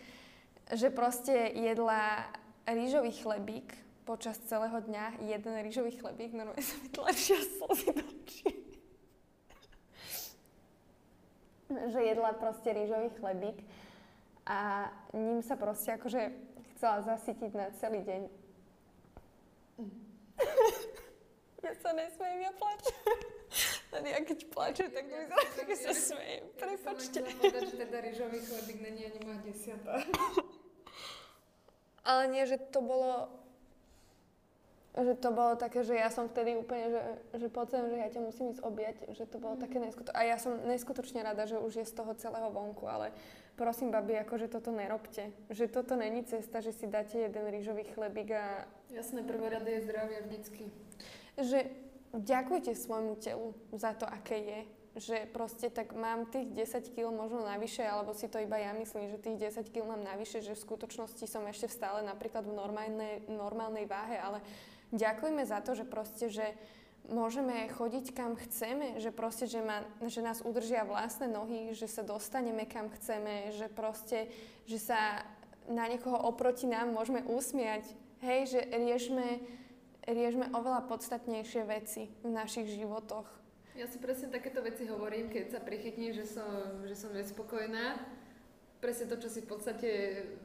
že 0.73 0.93
proste 0.93 1.33
jedla 1.53 2.29
rýžový 2.65 3.13
chlebík 3.13 3.73
počas 4.05 4.37
celého 4.45 4.77
dňa 4.85 5.21
jeden 5.25 5.53
rýžový 5.65 5.97
chlebík, 5.97 6.33
normálne 6.33 6.61
sa 6.61 6.77
mi 6.77 6.89
tlačia 6.93 7.37
slzy 7.41 7.89
do 7.93 8.05
očí. 8.05 8.49
že 11.89 11.99
jedla 12.01 12.33
proste 12.33 12.73
rýžový 12.73 13.09
chlebík 13.17 13.57
a 14.45 14.89
ním 15.13 15.41
sa 15.41 15.57
proste 15.57 15.97
akože 15.97 16.31
chcela 16.75 17.01
zasytiť 17.01 17.51
na 17.57 17.67
celý 17.81 18.05
deň. 18.05 18.21
ja 21.65 21.71
sa 21.79 21.89
nesmiem, 21.93 22.37
ja 22.45 22.51
plačem. 22.55 22.97
Tady 23.91 24.09
ja 24.11 24.19
keď 24.27 24.39
plačem, 24.51 24.89
tak 24.91 25.05
to 25.07 25.61
vyzerá, 25.63 25.65
že 25.67 25.75
sa 25.75 25.93
smejem. 26.11 26.43
Prepačte. 26.59 27.17
Ja 27.23 27.31
povedať, 27.39 27.63
že 27.71 27.75
teda 27.79 27.97
rýžový 28.03 28.39
chlebík 28.43 28.79
není 28.83 29.01
ani 29.07 29.19
moja 29.23 29.39
desiatá. 29.47 30.03
Ale 32.05 32.29
nie, 32.29 32.43
že 32.45 32.59
to 32.69 32.85
bolo 32.85 33.31
že 34.95 35.13
to 35.19 35.35
bolo 35.35 35.59
také, 35.59 35.83
že 35.83 35.91
ja 35.91 36.07
som 36.07 36.31
vtedy 36.31 36.55
úplne, 36.55 36.87
že, 36.87 37.01
že 37.35 37.47
pocem, 37.51 37.83
že 37.91 37.97
ja 37.99 38.07
ťa 38.07 38.21
musím 38.23 38.55
ísť 38.55 38.63
objať, 38.63 38.95
že 39.11 39.27
to 39.27 39.43
bolo 39.43 39.59
mm. 39.59 39.61
také 39.67 39.77
neskutočné. 39.83 40.15
A 40.15 40.23
ja 40.23 40.37
som 40.39 40.55
neskutočne 40.63 41.19
rada, 41.19 41.43
že 41.43 41.59
už 41.59 41.83
je 41.83 41.85
z 41.85 41.93
toho 41.99 42.15
celého 42.15 42.47
vonku, 42.47 42.87
ale 42.87 43.11
prosím, 43.59 43.91
babi, 43.91 44.15
akože 44.23 44.47
toto 44.47 44.71
nerobte. 44.71 45.35
Že 45.51 45.67
toto 45.67 45.99
není 45.99 46.23
cesta, 46.23 46.63
že 46.63 46.71
si 46.71 46.87
dáte 46.87 47.19
jeden 47.19 47.43
rýžový 47.51 47.83
chlebík 47.91 48.31
a... 48.39 48.63
Jasné, 48.87 49.27
prvé 49.27 49.59
rady 49.59 49.71
je 49.71 49.81
zdravie 49.83 50.17
vždycky. 50.23 50.63
Že 51.35 51.59
ďakujte 52.15 52.71
svojmu 52.71 53.19
telu 53.19 53.51
za 53.75 53.91
to, 53.91 54.07
aké 54.07 54.39
je. 54.39 54.59
že 54.95 55.27
proste 55.27 55.67
tak 55.67 55.91
mám 55.91 56.31
tých 56.31 56.47
10 56.71 56.95
kg 56.95 57.11
možno 57.11 57.43
navyše, 57.43 57.83
alebo 57.83 58.15
si 58.15 58.31
to 58.31 58.39
iba 58.39 58.55
ja 58.55 58.71
myslím, 58.71 59.11
že 59.11 59.19
tých 59.19 59.51
10 59.51 59.67
kg 59.67 59.91
mám 59.91 60.03
navyše, 60.07 60.39
že 60.39 60.55
v 60.55 60.63
skutočnosti 60.63 61.27
som 61.27 61.43
ešte 61.51 61.67
stále 61.67 61.99
napríklad 61.99 62.47
v 62.47 62.55
normálnej, 62.55 63.27
normálnej 63.27 63.83
váhe, 63.91 64.15
ale 64.15 64.39
ďakujme 64.93 65.41
za 65.47 65.63
to, 65.63 65.73
že 65.73 65.85
proste, 65.87 66.27
že 66.29 66.47
môžeme 67.09 67.69
chodiť 67.69 68.05
kam 68.13 68.33
chceme, 68.33 68.97
že 68.97 69.13
proste, 69.13 69.45
že, 69.45 69.61
ma, 69.61 69.85
že 70.05 70.25
nás 70.25 70.41
udržia 70.41 70.85
vlastné 70.85 71.29
nohy, 71.29 71.73
že 71.77 71.85
sa 71.85 72.01
dostaneme 72.01 72.65
kam 72.65 72.89
chceme, 72.89 73.53
že 73.53 73.69
proste, 73.69 74.29
že 74.65 74.81
sa 74.81 75.25
na 75.69 75.85
niekoho 75.89 76.17
oproti 76.17 76.69
nám 76.69 76.93
môžeme 76.93 77.25
usmiať. 77.25 77.85
Hej, 78.21 78.57
že 78.57 78.61
riešme, 78.73 79.27
riešme 80.09 80.45
oveľa 80.53 80.89
podstatnejšie 80.89 81.61
veci 81.65 82.09
v 82.25 82.29
našich 82.33 82.69
životoch. 82.73 83.25
Ja 83.75 83.91
si 83.91 83.99
presne 83.99 84.31
takéto 84.31 84.63
veci 84.63 84.87
hovorím, 84.87 85.27
keď 85.27 85.45
sa 85.51 85.59
prichytím, 85.59 86.15
že 86.15 86.23
som, 86.23 86.79
že 86.87 86.95
som 86.95 87.11
nespokojná. 87.11 87.99
Presne 88.79 89.11
to, 89.11 89.19
čo 89.19 89.27
si 89.27 89.43
v 89.43 89.51
podstate 89.51 89.89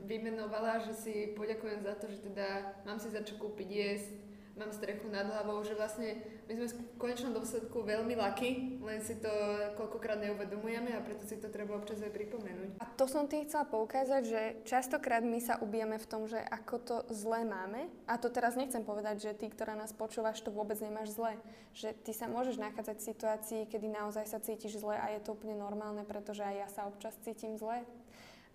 vymenovala, 0.02 0.82
že 0.82 0.94
si 0.98 1.14
poďakujem 1.38 1.86
za 1.86 1.94
to, 1.94 2.10
že 2.10 2.18
teda 2.26 2.74
mám 2.82 2.98
si 2.98 3.06
za 3.06 3.22
čo 3.22 3.38
kúpiť 3.38 3.68
jesť, 3.70 4.12
mám 4.58 4.72
strechu 4.74 5.06
nad 5.08 5.26
hlavou, 5.26 5.62
že 5.62 5.78
vlastne 5.78 6.18
my 6.50 6.52
sme 6.58 6.66
v 6.66 6.74
konečnom 6.98 7.32
dôsledku 7.32 7.86
veľmi 7.86 8.18
laky, 8.18 8.80
len 8.82 8.98
si 9.00 9.16
to 9.18 9.30
koľkokrát 9.78 10.18
neuvedomujeme 10.18 10.92
a 10.94 11.00
preto 11.04 11.24
si 11.24 11.38
to 11.38 11.48
treba 11.48 11.78
občas 11.78 12.02
aj 12.02 12.10
pripomenúť. 12.10 12.82
A 12.82 12.84
to 12.98 13.06
som 13.06 13.30
tým 13.30 13.46
chcela 13.46 13.64
poukázať, 13.68 14.22
že 14.26 14.42
častokrát 14.66 15.22
my 15.22 15.38
sa 15.38 15.62
ubijeme 15.62 15.96
v 15.96 16.06
tom, 16.10 16.26
že 16.26 16.42
ako 16.42 16.74
to 16.82 16.96
zlé 17.14 17.46
máme. 17.46 17.86
A 18.10 18.18
to 18.18 18.28
teraz 18.28 18.58
nechcem 18.58 18.82
povedať, 18.82 19.30
že 19.30 19.38
ty, 19.38 19.46
ktorá 19.48 19.78
nás 19.78 19.94
počúvaš, 19.94 20.42
to 20.42 20.50
vôbec 20.50 20.76
nemáš 20.82 21.14
zlé. 21.14 21.38
Že 21.76 21.94
ty 22.02 22.12
sa 22.12 22.26
môžeš 22.26 22.58
nachádzať 22.58 22.96
v 22.98 23.08
situácii, 23.14 23.60
kedy 23.70 23.86
naozaj 23.86 24.26
sa 24.26 24.42
cítiš 24.42 24.82
zle 24.82 24.98
a 24.98 25.06
je 25.14 25.20
to 25.22 25.38
úplne 25.38 25.54
normálne, 25.54 26.02
pretože 26.02 26.42
aj 26.42 26.56
ja 26.56 26.68
sa 26.68 26.90
občas 26.90 27.14
cítim 27.22 27.54
zle. 27.54 27.86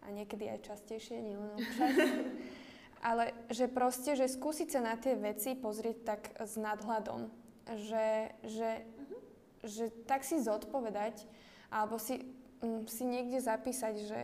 A 0.05 0.13
niekedy 0.13 0.45
aj 0.51 0.69
častejšie, 0.69 1.17
nielen 1.17 1.57
občas. 1.57 1.97
Ale 3.05 3.37
že 3.53 3.69
proste, 3.69 4.17
že 4.17 4.25
skúsiť 4.25 4.73
sa 4.73 4.81
na 4.81 4.97
tie 4.97 5.13
veci 5.13 5.53
pozrieť 5.53 5.97
tak 6.01 6.21
s 6.41 6.57
nadhľadom. 6.57 7.29
Že, 7.69 8.33
že, 8.49 8.69
uh-huh. 8.81 9.19
že 9.61 9.85
tak 10.09 10.25
si 10.25 10.41
zodpovedať, 10.41 11.21
alebo 11.69 12.01
si, 12.01 12.25
um, 12.65 12.89
si 12.89 13.05
niekde 13.05 13.37
zapísať, 13.37 13.93
že, 14.09 14.21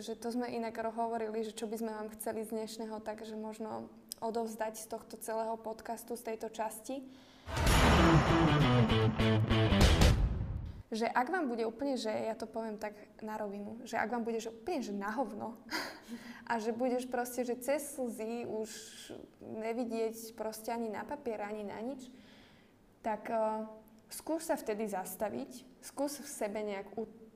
že 0.00 0.12
to 0.16 0.32
sme 0.32 0.48
inak 0.48 0.72
hovorili, 0.88 1.44
že 1.44 1.52
čo 1.52 1.68
by 1.68 1.76
sme 1.76 1.92
vám 1.92 2.08
chceli 2.16 2.48
z 2.48 2.56
dnešného, 2.56 2.96
takže 3.04 3.36
možno 3.36 3.92
odovzdať 4.24 4.80
z 4.80 4.86
tohto 4.88 5.20
celého 5.20 5.60
podcastu, 5.60 6.16
z 6.16 6.32
tejto 6.32 6.48
časti 6.48 7.04
že 10.94 11.10
ak 11.10 11.26
vám 11.26 11.50
bude 11.50 11.66
úplne, 11.66 11.98
že 11.98 12.08
ja 12.08 12.38
to 12.38 12.46
poviem 12.46 12.78
tak 12.78 12.94
na 13.18 13.34
rovinu, 13.34 13.82
že 13.82 13.98
ak 13.98 14.14
vám 14.14 14.22
bude 14.22 14.38
že 14.38 14.54
úplne, 14.54 14.80
že 14.80 14.94
na 14.94 15.10
hovno 15.10 15.58
a 16.50 16.62
že 16.62 16.70
budeš 16.70 17.10
proste, 17.10 17.42
že 17.42 17.58
cez 17.58 17.98
slzy 17.98 18.46
už 18.46 18.70
nevidieť 19.42 20.38
proste 20.38 20.70
ani 20.70 20.86
na 20.86 21.02
papier, 21.02 21.42
ani 21.42 21.66
na 21.66 21.82
nič, 21.82 22.06
tak 23.02 23.26
uh, 23.28 23.66
skús 24.08 24.46
sa 24.46 24.54
vtedy 24.54 24.86
zastaviť, 24.86 25.66
skús 25.82 26.22
v 26.22 26.28
sebe 26.30 26.62
nejak 26.62 26.88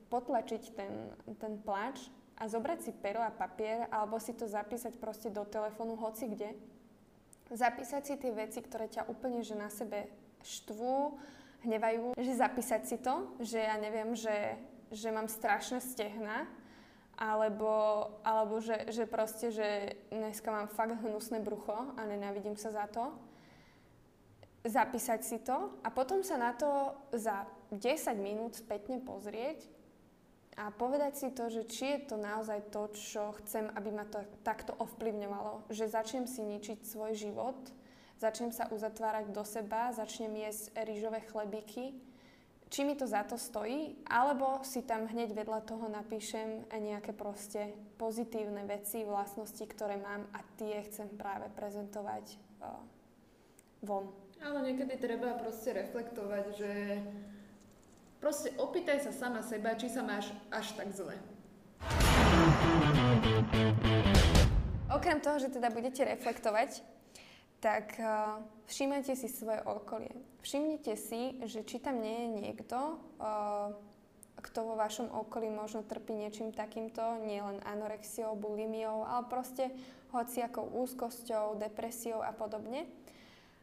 potlačiť 0.09 0.63
ten, 0.73 0.93
ten 1.37 1.59
pláč 1.61 2.09
a 2.39 2.47
zobrať 2.47 2.79
si 2.89 2.91
pero 2.95 3.19
a 3.19 3.29
papier 3.29 3.85
alebo 3.91 4.17
si 4.17 4.31
to 4.33 4.47
zapísať 4.47 4.95
proste 4.97 5.29
do 5.29 5.43
telefónu 5.43 5.99
hoci 5.99 6.31
kde. 6.31 6.55
Zapísať 7.51 8.01
si 8.07 8.15
tie 8.15 8.31
veci, 8.31 8.63
ktoré 8.63 8.87
ťa 8.87 9.09
úplne 9.11 9.43
že 9.43 9.57
na 9.57 9.67
sebe 9.67 10.07
štvú, 10.41 11.19
hnevajú, 11.63 12.15
že 12.15 12.39
zapísať 12.39 12.81
si 12.87 12.97
to, 12.99 13.35
že 13.43 13.59
ja 13.59 13.75
neviem, 13.75 14.15
že, 14.15 14.55
že 14.91 15.11
mám 15.11 15.27
strašné 15.27 15.83
stehna, 15.83 16.47
alebo, 17.19 18.07
alebo 18.23 18.63
že, 18.63 18.87
že 18.95 19.03
proste, 19.03 19.51
že 19.51 19.99
dneska 20.07 20.47
mám 20.47 20.71
fakt 20.71 20.95
hnusné 21.03 21.43
brucho 21.43 21.75
a 21.75 22.01
nenávidím 22.07 22.55
sa 22.55 22.71
za 22.71 22.87
to. 22.87 23.11
Zapísať 24.63 25.19
si 25.23 25.37
to 25.43 25.75
a 25.83 25.91
potom 25.91 26.23
sa 26.23 26.39
na 26.39 26.55
to 26.55 26.95
za 27.11 27.43
10 27.75 28.15
minút 28.19 28.55
spätne 28.55 29.03
pozrieť 29.03 29.67
a 30.55 30.71
povedať 30.71 31.13
si 31.15 31.27
to, 31.31 31.47
že 31.47 31.67
či 31.67 31.85
je 31.95 31.99
to 32.11 32.15
naozaj 32.19 32.71
to, 32.71 32.91
čo 32.91 33.35
chcem, 33.43 33.71
aby 33.75 33.91
ma 33.91 34.03
to 34.07 34.19
takto 34.43 34.75
ovplyvňovalo. 34.75 35.71
Že 35.71 35.95
začnem 35.95 36.25
si 36.27 36.43
ničiť 36.43 36.83
svoj 36.83 37.15
život, 37.15 37.55
začnem 38.19 38.51
sa 38.51 38.67
uzatvárať 38.67 39.31
do 39.31 39.41
seba, 39.47 39.95
začnem 39.95 40.35
jesť 40.35 40.75
rýžové 40.83 41.23
chlebíky, 41.23 41.95
či 42.69 42.85
mi 42.85 42.93
to 42.93 43.09
za 43.09 43.25
to 43.25 43.39
stojí, 43.39 43.97
alebo 44.05 44.61
si 44.61 44.85
tam 44.85 45.09
hneď 45.09 45.33
vedľa 45.33 45.65
toho 45.65 45.89
napíšem 45.89 46.69
nejaké 46.69 47.17
proste 47.17 47.73
pozitívne 47.97 48.61
veci, 48.69 49.01
vlastnosti, 49.07 49.63
ktoré 49.65 49.97
mám 49.97 50.27
a 50.37 50.45
tie 50.59 50.85
chcem 50.85 51.09
práve 51.17 51.49
prezentovať 51.57 52.37
uh, 52.61 52.77
von. 53.81 54.13
Ale 54.39 54.61
niekedy 54.69 55.01
treba 55.01 55.33
proste 55.39 55.73
reflektovať, 55.73 56.45
že 56.55 56.71
proste 58.21 58.53
opýtaj 58.59 59.01
sa 59.01 59.11
sama 59.15 59.41
seba, 59.41 59.73
či 59.73 59.89
sa 59.89 60.05
máš 60.05 60.29
až 60.53 60.77
tak 60.77 60.93
zle. 60.93 61.17
Okrem 64.93 65.17
toho, 65.23 65.41
že 65.41 65.49
teda 65.49 65.73
budete 65.73 66.05
reflektovať, 66.05 66.85
tak 67.59 67.99
uh, 67.99 68.39
všímajte 68.71 69.15
si 69.15 69.27
svoje 69.27 69.59
okolie. 69.67 70.11
Všimnite 70.39 70.95
si, 70.95 71.35
že 71.43 71.67
či 71.67 71.83
tam 71.83 71.99
nie 71.99 72.25
je 72.25 72.27
niekto, 72.39 72.77
uh, 73.19 73.75
kto 74.39 74.59
vo 74.63 74.75
vašom 74.79 75.11
okolí 75.11 75.51
možno 75.51 75.83
trpí 75.83 76.15
niečím 76.15 76.55
takýmto, 76.55 77.19
nielen 77.27 77.59
anorexiou, 77.67 78.39
bulimiou, 78.39 79.03
ale 79.03 79.27
proste 79.27 79.67
hociakou 80.15 80.63
úzkosťou, 80.79 81.59
depresiou 81.59 82.23
a 82.23 82.31
podobne. 82.31 82.87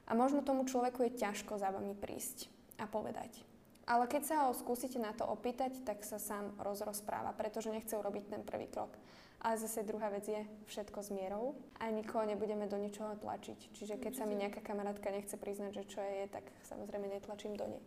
A 0.06 0.14
možno 0.14 0.44
tomu 0.44 0.68
človeku 0.68 1.02
je 1.08 1.18
ťažko 1.18 1.58
za 1.58 1.72
vami 1.74 1.96
prísť 1.96 2.46
a 2.78 2.86
povedať. 2.86 3.55
Ale 3.86 4.10
keď 4.10 4.22
sa 4.26 4.36
ho 4.46 4.50
skúsite 4.50 4.98
na 4.98 5.14
to 5.14 5.22
opýtať, 5.22 5.78
tak 5.86 6.02
sa 6.02 6.18
sám 6.18 6.50
rozrozpráva, 6.58 7.30
pretože 7.38 7.70
nechce 7.70 7.94
urobiť 7.94 8.34
ten 8.34 8.42
prvý 8.42 8.66
krok. 8.66 8.90
Ale 9.38 9.62
zase 9.62 9.86
druhá 9.86 10.10
vec 10.10 10.26
je 10.26 10.42
všetko 10.66 11.06
s 11.06 11.14
mierou 11.14 11.54
a 11.78 11.86
nikoho 11.94 12.26
nebudeme 12.26 12.66
do 12.66 12.74
ničoho 12.82 13.14
tlačiť. 13.14 13.70
Čiže 13.78 13.94
keď 14.02 14.12
sa 14.18 14.24
mi 14.26 14.34
nejaká 14.34 14.58
kamarátka 14.58 15.14
nechce 15.14 15.38
priznať, 15.38 15.70
že 15.70 15.84
čo 15.86 16.00
je, 16.02 16.26
tak 16.26 16.42
samozrejme 16.66 17.06
netlačím 17.06 17.54
do 17.54 17.70
nej. 17.70 17.82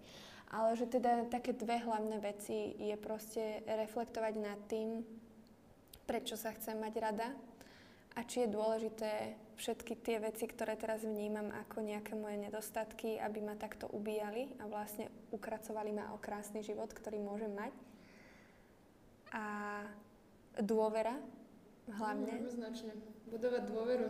Ale 0.55 0.79
že 0.79 0.87
teda 0.87 1.27
také 1.27 1.51
dve 1.51 1.83
hlavné 1.83 2.17
veci 2.23 2.79
je 2.79 2.95
proste 2.95 3.59
reflektovať 3.67 4.33
nad 4.39 4.59
tým, 4.71 5.03
prečo 6.07 6.39
sa 6.39 6.55
chcem 6.55 6.79
mať 6.79 6.93
rada 6.97 7.27
a 8.19 8.27
či 8.27 8.43
je 8.43 8.51
dôležité 8.51 9.39
všetky 9.55 9.95
tie 10.03 10.19
veci, 10.19 10.43
ktoré 10.43 10.75
teraz 10.75 11.07
vnímam 11.07 11.55
ako 11.55 11.87
nejaké 11.87 12.19
moje 12.19 12.35
nedostatky, 12.35 13.15
aby 13.15 13.39
ma 13.39 13.55
takto 13.55 13.87
ubíjali 13.87 14.59
a 14.59 14.67
vlastne 14.67 15.07
ukracovali 15.31 15.95
ma 15.95 16.11
o 16.11 16.19
krásny 16.19 16.59
život, 16.59 16.91
ktorý 16.91 17.23
môžem 17.23 17.55
mať. 17.55 17.71
A 19.31 19.43
dôvera 20.59 21.15
hlavne. 21.95 22.43
No, 22.43 22.51
značne. 22.51 22.91
Budovať 23.31 23.63
dôveru. 23.71 24.05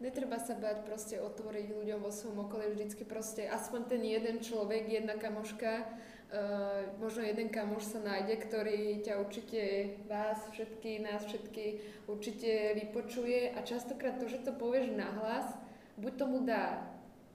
Netreba 0.00 0.40
sa 0.40 0.56
bať 0.56 0.86
proste 0.88 1.20
otvoriť 1.20 1.76
ľuďom 1.76 1.98
vo 2.00 2.10
svojom 2.14 2.48
okolí 2.48 2.72
vždycky 2.72 3.04
proste 3.04 3.52
aspoň 3.52 3.80
ten 3.90 4.02
jeden 4.06 4.40
človek, 4.40 4.88
jedna 4.88 5.18
kamoška, 5.18 5.92
uh, 6.32 6.88
možno 6.96 7.22
jeden 7.22 7.52
kamoš 7.52 7.92
sa 7.92 8.00
nájde, 8.00 8.34
ktorý 8.48 9.04
ťa 9.04 9.20
určite 9.20 9.60
vás 10.08 10.40
všetky, 10.50 11.04
nás 11.04 11.22
všetky 11.28 11.64
určite 12.08 12.74
vypočuje 12.80 13.52
a 13.52 13.60
častokrát 13.62 14.16
to, 14.16 14.26
že 14.26 14.40
to 14.40 14.56
povieš 14.56 14.96
nahlas, 14.96 15.52
buď 16.00 16.12
tomu 16.16 16.42
dá 16.48 16.88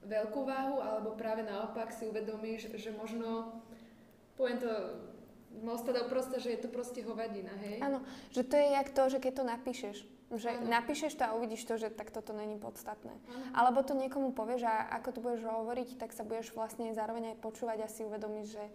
veľkú 0.04 0.42
váhu, 0.44 0.82
alebo 0.82 1.14
práve 1.14 1.46
naopak 1.46 1.94
si 1.94 2.10
uvedomíš, 2.10 2.74
že 2.74 2.90
možno, 2.92 3.62
poviem 4.36 4.58
to 4.58 4.72
Mosta 5.64 5.90
dal 5.90 6.06
proste, 6.06 6.38
že 6.38 6.54
je 6.54 6.60
to 6.62 6.70
proste 6.70 7.02
hovadina, 7.02 7.50
hej? 7.66 7.82
Áno, 7.82 8.06
že 8.30 8.46
to 8.46 8.60
je 8.60 8.68
jak 8.78 8.94
to, 8.94 9.04
že 9.10 9.18
keď 9.18 9.34
to 9.42 9.44
napíšeš. 9.48 9.98
Že 10.28 10.60
ano. 10.60 10.68
napíšeš 10.68 11.16
to 11.16 11.24
a 11.24 11.36
uvidíš 11.40 11.64
to, 11.64 11.80
že 11.80 11.88
tak 11.88 12.12
toto 12.12 12.36
není 12.36 12.60
podstatné. 12.60 13.16
Ano. 13.16 13.46
Alebo 13.56 13.80
to 13.80 13.96
niekomu 13.96 14.36
povieš 14.36 14.68
a 14.68 14.92
ako 15.00 15.10
to 15.16 15.24
budeš 15.24 15.48
hovoriť, 15.48 15.90
tak 15.96 16.12
sa 16.12 16.28
budeš 16.28 16.52
vlastne 16.52 16.92
zároveň 16.92 17.36
aj 17.36 17.38
počúvať 17.40 17.88
a 17.88 17.92
si 17.92 18.04
uvedomiť, 18.04 18.46
že, 18.46 18.66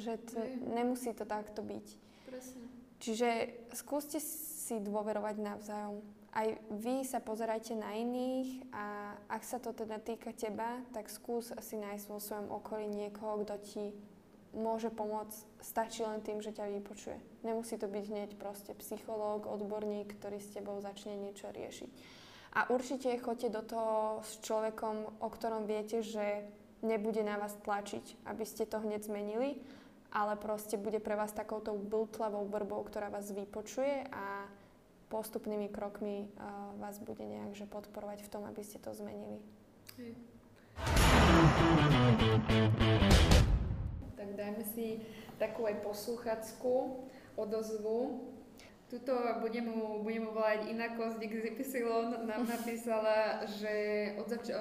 že 0.00 0.12
to, 0.16 0.40
nemusí 0.72 1.12
to 1.12 1.28
takto 1.28 1.60
byť. 1.60 1.86
Presne. 2.24 2.64
Čiže 2.98 3.28
skúste 3.76 4.18
si 4.18 4.80
dôverovať 4.82 5.36
navzájom. 5.38 6.02
Aj 6.34 6.48
vy 6.70 7.06
sa 7.06 7.24
pozerajte 7.24 7.72
na 7.78 7.96
iných 7.96 8.68
a 8.74 9.16
ak 9.32 9.42
sa 9.44 9.62
to 9.62 9.72
teda 9.72 9.96
týka 10.02 10.34
teba, 10.34 10.82
tak 10.92 11.08
skús 11.08 11.54
si 11.62 11.76
nájsť 11.80 12.04
vo 12.10 12.20
svojom 12.20 12.48
okolí 12.52 12.86
niekoho, 12.90 13.42
kto 13.42 13.54
ti 13.64 13.84
môže 14.56 14.88
pomôcť, 14.92 15.36
stačí 15.60 16.04
len 16.04 16.20
tým, 16.24 16.40
že 16.40 16.54
ťa 16.54 16.72
vypočuje. 16.80 17.18
Nemusí 17.44 17.76
to 17.76 17.88
byť 17.90 18.04
hneď 18.08 18.30
proste 18.40 18.72
psychológ, 18.78 19.46
odborník, 19.46 20.16
ktorý 20.16 20.40
s 20.40 20.52
tebou 20.52 20.80
začne 20.80 21.16
niečo 21.16 21.52
riešiť. 21.52 21.90
A 22.56 22.72
určite 22.72 23.12
choďte 23.20 23.48
do 23.52 23.62
toho 23.62 24.24
s 24.24 24.40
človekom, 24.40 25.20
o 25.20 25.28
ktorom 25.28 25.68
viete, 25.68 26.00
že 26.00 26.48
nebude 26.80 27.20
na 27.20 27.36
vás 27.36 27.54
tlačiť, 27.60 28.24
aby 28.24 28.44
ste 28.48 28.64
to 28.64 28.80
hneď 28.80 29.04
zmenili, 29.04 29.60
ale 30.08 30.40
proste 30.40 30.80
bude 30.80 31.00
pre 31.00 31.14
vás 31.16 31.36
takouto 31.36 31.76
bltlavou 31.76 32.48
brbou, 32.48 32.80
ktorá 32.88 33.12
vás 33.12 33.28
vypočuje 33.28 34.08
a 34.08 34.48
postupnými 35.08 35.68
krokmi 35.68 36.28
uh, 36.36 36.72
vás 36.80 37.00
bude 37.00 37.24
nejak 37.24 37.56
že 37.56 37.64
podporovať 37.64 38.24
v 38.24 38.32
tom, 38.32 38.44
aby 38.44 38.60
ste 38.64 38.78
to 38.80 38.92
zmenili. 38.92 39.40
Hej. 39.96 40.16
Tak 44.18 44.34
dajme 44.34 44.66
si 44.74 45.06
takú 45.38 45.70
aj 45.70 45.78
posluchackú 45.86 47.06
odozvu. 47.38 48.26
Tuto 48.90 49.14
budem 49.44 49.68
mu, 49.68 50.00
budem 50.00 50.26
mu 50.26 50.32
volať 50.32 50.72
Inakosť 50.72 51.20
XY 51.22 52.26
nám 52.26 52.48
napísala, 52.56 53.46
že 53.46 53.74
od, 54.16 54.26
zač- 54.26 54.50
e, 54.50 54.58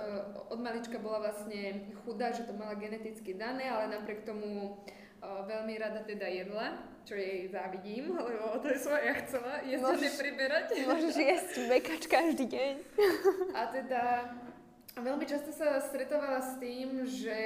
od 0.51 0.59
malička 0.59 0.99
bola 0.99 1.31
vlastne 1.31 1.89
chudá, 2.03 2.35
že 2.35 2.45
to 2.45 2.51
mala 2.53 2.75
geneticky 2.75 3.33
dané, 3.33 3.71
ale 3.71 3.87
napriek 3.87 4.27
tomu 4.27 4.83
uh, 5.23 5.47
veľmi 5.47 5.79
rada 5.79 6.03
teda 6.03 6.27
jedla, 6.27 6.75
čo 7.07 7.15
jej 7.15 7.47
závidím, 7.47 8.13
lebo 8.27 8.59
to 8.59 8.67
je 8.67 8.79
svoje, 8.83 9.01
ja 9.07 9.15
chcela 9.23 9.51
jesť 9.63 9.83
môžeš, 9.87 10.03
nepriberať. 10.11 10.65
Môžeš 10.85 11.15
jesť 11.15 11.53
mekač 11.71 12.01
každý 12.11 12.45
deň. 12.51 12.73
A 13.55 13.61
teda 13.71 14.03
a 14.97 15.05
veľmi 15.05 15.29
často 15.29 15.53
sa 15.53 15.77
stretovala 15.77 16.41
s 16.41 16.57
tým, 16.57 17.05
že, 17.05 17.41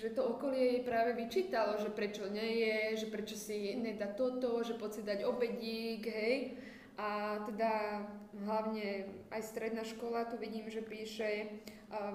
že 0.00 0.16
to 0.16 0.24
okolie 0.32 0.80
jej 0.80 0.80
práve 0.80 1.12
vyčítalo, 1.12 1.76
že 1.76 1.92
prečo 1.92 2.24
nie 2.32 2.64
je, 2.64 3.04
že 3.04 3.06
prečo 3.12 3.36
si 3.36 3.76
nedá 3.76 4.08
toto, 4.08 4.64
že 4.64 4.80
poď 4.80 4.90
si 4.96 5.02
dať 5.04 5.20
obedík, 5.28 6.08
hej. 6.08 6.56
A 6.96 7.40
teda 7.44 8.04
hlavne 8.32 9.12
aj 9.28 9.42
stredná 9.44 9.84
škola, 9.84 10.24
tu 10.24 10.40
vidím, 10.40 10.72
že 10.72 10.80
píše, 10.80 11.60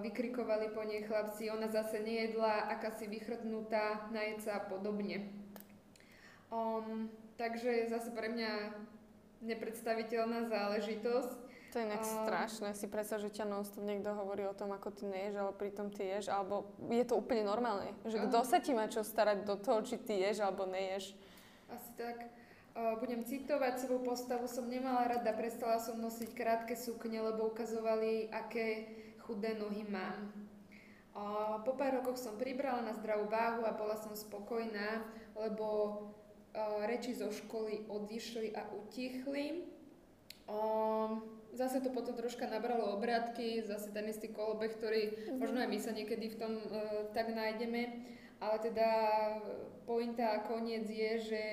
vykrikovali 0.02 0.74
po 0.74 0.82
nej 0.82 1.06
chlapci, 1.06 1.54
ona 1.54 1.70
zase 1.70 2.02
nejedla, 2.02 2.74
aká 2.74 2.90
si 2.98 3.06
vychrtnutá, 3.06 4.10
najedca 4.10 4.58
a 4.58 4.66
podobne. 4.66 5.30
Um, 6.50 7.14
takže 7.38 7.86
zase 7.94 8.10
pre 8.10 8.34
mňa 8.34 8.82
nepredstaviteľná 9.46 10.50
záležitosť. 10.50 11.45
To 11.76 11.84
je 11.84 11.92
inak 11.92 12.08
a... 12.08 12.12
strašné 12.24 12.72
si 12.72 12.88
predstav, 12.88 13.20
že 13.20 13.36
ťa 13.36 13.52
non-stop 13.52 13.84
niekto 13.84 14.16
hovorí 14.16 14.48
o 14.48 14.56
tom, 14.56 14.72
ako 14.72 14.96
ty 14.96 15.12
neješ, 15.12 15.44
ale 15.44 15.52
pritom 15.52 15.92
ty 15.92 16.08
ješ, 16.08 16.32
alebo 16.32 16.72
je 16.88 17.04
to 17.04 17.20
úplne 17.20 17.44
normálne, 17.44 17.92
že 18.08 18.16
kto 18.16 18.48
sa 18.48 18.64
ti 18.64 18.72
má 18.72 18.88
čo 18.88 19.04
starať 19.04 19.44
do 19.44 19.60
toho, 19.60 19.84
či 19.84 20.00
ty 20.00 20.24
ješ 20.24 20.40
alebo 20.40 20.64
neješ. 20.64 21.12
Asi 21.68 21.92
tak. 22.00 22.32
Uh, 22.72 22.96
budem 23.04 23.28
citovať 23.28 23.84
svoju 23.84 24.08
postavu. 24.08 24.48
Som 24.48 24.72
nemala 24.72 25.20
rada, 25.20 25.36
prestala 25.36 25.76
som 25.84 26.00
nosiť 26.00 26.32
krátke 26.32 26.80
sukne, 26.80 27.20
lebo 27.20 27.52
ukazovali, 27.52 28.32
aké 28.32 28.88
chudé 29.28 29.60
nohy 29.60 29.84
mám. 29.84 30.32
Uh, 31.12 31.60
po 31.68 31.76
pár 31.76 32.00
rokoch 32.00 32.16
som 32.16 32.40
pribrala 32.40 32.88
na 32.88 32.96
zdravú 32.96 33.28
váhu 33.28 33.68
a 33.68 33.76
bola 33.76 34.00
som 34.00 34.16
spokojná, 34.16 35.04
lebo 35.36 35.68
uh, 36.56 36.88
reči 36.88 37.12
zo 37.20 37.36
školy 37.36 37.84
odišli 37.92 38.56
a 38.56 38.64
utichli. 38.72 39.68
Um, 40.48 41.35
zase 41.56 41.80
to 41.80 41.90
potom 41.90 42.14
troška 42.14 42.46
nabralo 42.52 42.94
obrátky, 43.00 43.64
zase 43.64 43.90
ten 43.96 44.06
istý 44.12 44.30
kolobeh, 44.30 44.76
ktorý 44.76 45.04
mm-hmm. 45.10 45.40
možno 45.40 45.58
aj 45.64 45.70
my 45.72 45.80
sa 45.80 45.92
niekedy 45.96 46.36
v 46.36 46.40
tom 46.40 46.54
uh, 46.60 47.08
tak 47.16 47.32
nájdeme, 47.32 48.06
ale 48.44 48.56
teda 48.60 48.90
pointa 49.88 50.36
a 50.36 50.44
koniec 50.44 50.86
je, 50.92 51.12
že 51.24 51.44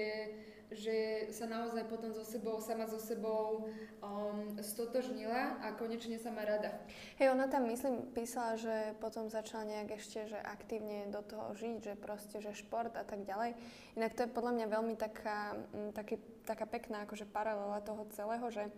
že 0.73 1.29
sa 1.29 1.45
naozaj 1.45 1.85
potom 1.85 2.17
so 2.17 2.25
sebou, 2.25 2.57
sama 2.57 2.89
so 2.89 2.97
sebou 2.97 3.69
um, 4.01 4.57
stotožnila 4.57 5.61
a 5.61 5.77
konečne 5.77 6.17
sa 6.17 6.33
má 6.33 6.49
rada. 6.49 6.73
Hej, 7.21 7.37
ona 7.37 7.45
tam 7.49 7.69
myslím 7.69 8.09
písala, 8.17 8.57
že 8.57 8.97
potom 8.97 9.29
začala 9.29 9.69
nejak 9.69 10.01
ešte, 10.01 10.33
že 10.33 10.39
aktívne 10.41 11.13
do 11.13 11.21
toho 11.21 11.53
žiť, 11.53 11.93
že 11.93 11.95
proste, 12.01 12.41
že 12.41 12.57
šport 12.57 12.93
a 12.97 13.05
tak 13.05 13.29
ďalej. 13.29 13.53
Inak 14.01 14.17
to 14.17 14.25
je 14.25 14.35
podľa 14.35 14.53
mňa 14.57 14.67
veľmi 14.73 14.95
taká, 14.97 15.61
m, 15.77 15.93
taký, 15.93 16.17
taká 16.49 16.65
pekná 16.65 17.05
akože 17.05 17.29
paralela 17.29 17.85
toho 17.85 18.09
celého, 18.09 18.47
že 18.49 18.73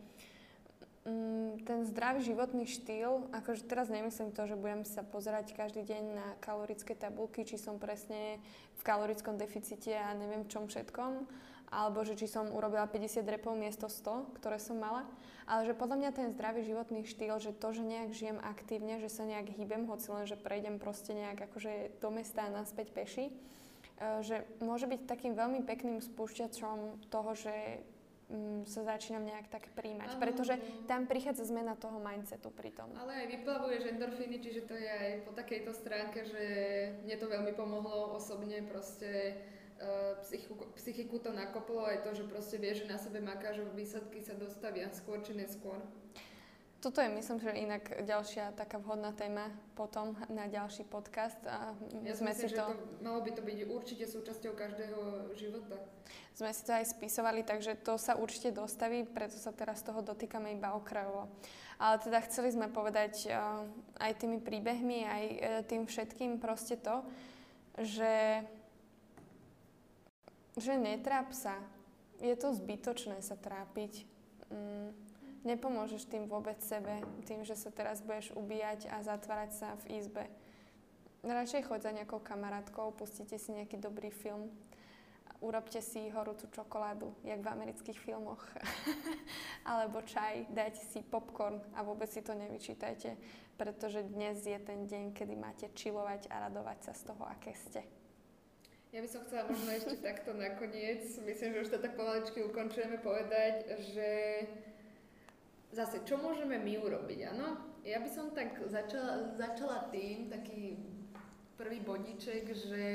ten 1.68 1.84
zdravý 1.84 2.24
životný 2.24 2.64
štýl, 2.64 3.28
akože 3.28 3.68
teraz 3.68 3.92
nemyslím 3.92 4.32
to, 4.32 4.48
že 4.48 4.56
budem 4.56 4.88
sa 4.88 5.04
pozerať 5.04 5.52
každý 5.52 5.84
deň 5.84 6.04
na 6.16 6.26
kalorické 6.40 6.96
tabulky, 6.96 7.44
či 7.44 7.60
som 7.60 7.76
presne 7.76 8.40
v 8.80 8.82
kalorickom 8.84 9.36
deficite 9.36 9.92
a 9.92 10.16
neviem 10.16 10.48
čom 10.48 10.64
všetkom, 10.64 11.28
alebo 11.68 12.08
že 12.08 12.16
či 12.16 12.24
som 12.24 12.48
urobila 12.48 12.88
50 12.88 13.20
repov 13.28 13.52
miesto 13.52 13.84
100, 13.84 14.40
ktoré 14.40 14.56
som 14.56 14.80
mala, 14.80 15.04
ale 15.44 15.68
že 15.68 15.76
podľa 15.76 15.96
mňa 16.00 16.10
ten 16.16 16.28
zdravý 16.32 16.64
životný 16.64 17.04
štýl, 17.04 17.36
že 17.36 17.52
to, 17.52 17.76
že 17.76 17.84
nejak 17.84 18.16
žijem 18.16 18.38
aktívne, 18.40 18.96
že 18.96 19.12
sa 19.12 19.28
nejak 19.28 19.52
hýbem, 19.52 19.84
hoci 19.84 20.08
len, 20.08 20.24
že 20.24 20.40
prejdem 20.40 20.80
proste 20.80 21.12
nejak 21.12 21.52
akože 21.52 22.00
do 22.00 22.08
mesta 22.08 22.48
a 22.48 22.54
naspäť 22.54 22.96
peši, 22.96 23.28
e, 23.28 23.32
že 24.24 24.48
môže 24.64 24.88
byť 24.88 25.04
takým 25.04 25.36
veľmi 25.36 25.68
pekným 25.68 26.00
spúšťačom 26.00 27.12
toho, 27.12 27.30
že 27.36 27.84
um, 28.34 28.66
sa 28.66 28.82
začínam 28.82 29.22
nejak 29.22 29.46
tak 29.46 29.70
príjmať, 29.78 30.18
Aha. 30.18 30.20
pretože 30.20 30.54
tam 30.90 31.06
prichádza 31.06 31.46
zmena 31.46 31.78
toho 31.78 32.02
mindsetu 32.02 32.50
pri 32.50 32.74
tom. 32.74 32.90
Ale 32.98 33.24
aj 33.24 33.26
vyplavuješ 33.30 33.82
endorfíny, 33.94 34.42
čiže 34.42 34.66
to 34.66 34.74
je 34.74 34.90
aj 34.90 35.10
po 35.22 35.32
takejto 35.32 35.70
stránke, 35.70 36.26
že 36.26 36.44
mne 37.06 37.16
to 37.16 37.26
veľmi 37.30 37.52
pomohlo 37.54 38.18
osobne 38.18 38.58
proste 38.66 39.38
uh, 39.78 40.18
psychiku, 40.26 40.66
psychiku 40.74 41.16
to 41.22 41.30
nakoplo 41.30 41.86
aj 41.86 42.02
to, 42.02 42.10
že 42.18 42.24
proste 42.26 42.58
vie, 42.58 42.74
že 42.74 42.90
na 42.90 42.98
sebe 42.98 43.22
maká, 43.22 43.54
že 43.54 43.62
výsledky 43.72 44.18
sa 44.18 44.34
dostavia 44.34 44.90
skôr 44.90 45.22
či 45.22 45.38
neskôr. 45.38 45.78
Toto 46.84 47.00
je, 47.00 47.08
myslím, 47.08 47.40
že 47.40 47.48
inak 47.56 48.04
ďalšia 48.04 48.52
taká 48.52 48.76
vhodná 48.76 49.08
téma 49.16 49.48
potom 49.72 50.12
na 50.28 50.44
ďalší 50.44 50.84
podcast. 50.84 51.40
A 51.48 51.72
ja 52.04 52.12
sme 52.12 52.36
myslím, 52.36 52.52
si 52.52 52.52
to... 52.52 52.60
že 52.60 52.60
to, 52.60 52.76
malo 53.00 53.24
by 53.24 53.32
to 53.32 53.40
byť 53.40 53.58
určite 53.72 54.04
súčasťou 54.04 54.52
každého 54.52 55.00
života. 55.32 55.80
Sme 56.36 56.52
si 56.52 56.60
to 56.60 56.76
aj 56.76 56.84
spisovali, 56.92 57.40
takže 57.40 57.80
to 57.80 57.96
sa 57.96 58.20
určite 58.20 58.52
dostaví, 58.52 59.08
preto 59.08 59.40
sa 59.40 59.56
teraz 59.56 59.80
toho 59.80 60.04
dotýkame 60.04 60.52
iba 60.52 60.76
okrajovo. 60.76 61.32
Ale 61.80 62.04
teda 62.04 62.20
chceli 62.28 62.52
sme 62.52 62.68
povedať 62.68 63.32
uh, 63.32 63.64
aj 64.04 64.20
tými 64.20 64.44
príbehmi, 64.44 65.08
aj 65.08 65.24
uh, 65.24 65.38
tým 65.64 65.88
všetkým 65.88 66.36
proste 66.36 66.76
to, 66.76 67.00
že, 67.80 68.44
že 70.60 70.76
netráp 70.76 71.32
sa. 71.32 71.56
Je 72.20 72.36
to 72.36 72.52
zbytočné 72.52 73.24
sa 73.24 73.40
trápiť. 73.40 74.04
Mm 74.52 75.03
nepomôžeš 75.44 76.08
tým 76.08 76.24
vôbec 76.26 76.58
sebe, 76.64 77.04
tým, 77.28 77.44
že 77.44 77.54
sa 77.54 77.68
teraz 77.68 78.00
budeš 78.00 78.32
ubíjať 78.32 78.88
a 78.88 79.04
zatvárať 79.04 79.50
sa 79.52 79.68
v 79.84 80.00
izbe. 80.00 80.24
Radšej 81.24 81.68
choď 81.68 81.80
za 81.80 81.92
nejakou 81.92 82.20
kamarátkou, 82.20 82.92
pustite 82.92 83.40
si 83.40 83.56
nejaký 83.56 83.80
dobrý 83.80 84.12
film, 84.12 84.52
urobte 85.40 85.80
si 85.84 86.08
horúcu 86.12 86.48
čokoládu, 86.52 87.12
jak 87.24 87.40
v 87.40 87.52
amerických 87.52 87.96
filmoch, 88.00 88.40
alebo 89.72 90.00
čaj, 90.04 90.48
dajte 90.52 90.84
si 90.92 91.00
popcorn 91.04 91.60
a 91.76 91.84
vôbec 91.84 92.08
si 92.08 92.24
to 92.24 92.32
nevyčítajte, 92.32 93.16
pretože 93.56 94.04
dnes 94.04 94.40
je 94.44 94.56
ten 94.60 94.88
deň, 94.88 95.12
kedy 95.12 95.34
máte 95.36 95.68
čilovať 95.72 96.28
a 96.32 96.48
radovať 96.48 96.78
sa 96.88 96.92
z 96.96 97.02
toho, 97.12 97.24
aké 97.28 97.52
ste. 97.56 97.84
Ja 98.94 99.02
by 99.02 99.08
som 99.10 99.26
chcela 99.26 99.50
možno 99.50 99.74
ešte 99.74 99.96
takto 100.06 100.30
nakoniec, 100.38 101.02
myslím, 101.18 101.50
že 101.50 101.62
už 101.66 101.70
to 101.74 101.78
tak 101.82 101.98
pomaličky 101.98 102.46
ukončujeme 102.46 103.02
povedať, 103.02 103.74
že 103.90 104.08
zase, 105.74 106.06
čo 106.06 106.14
môžeme 106.16 106.56
my 106.62 106.78
urobiť, 106.78 107.34
áno? 107.34 107.58
Ja 107.82 108.00
by 108.00 108.08
som 108.08 108.32
tak 108.32 108.56
začala, 108.64 109.34
začala 109.36 109.90
tým, 109.90 110.30
taký 110.30 110.78
prvý 111.58 111.82
bodiček, 111.84 112.48
že 112.54 112.86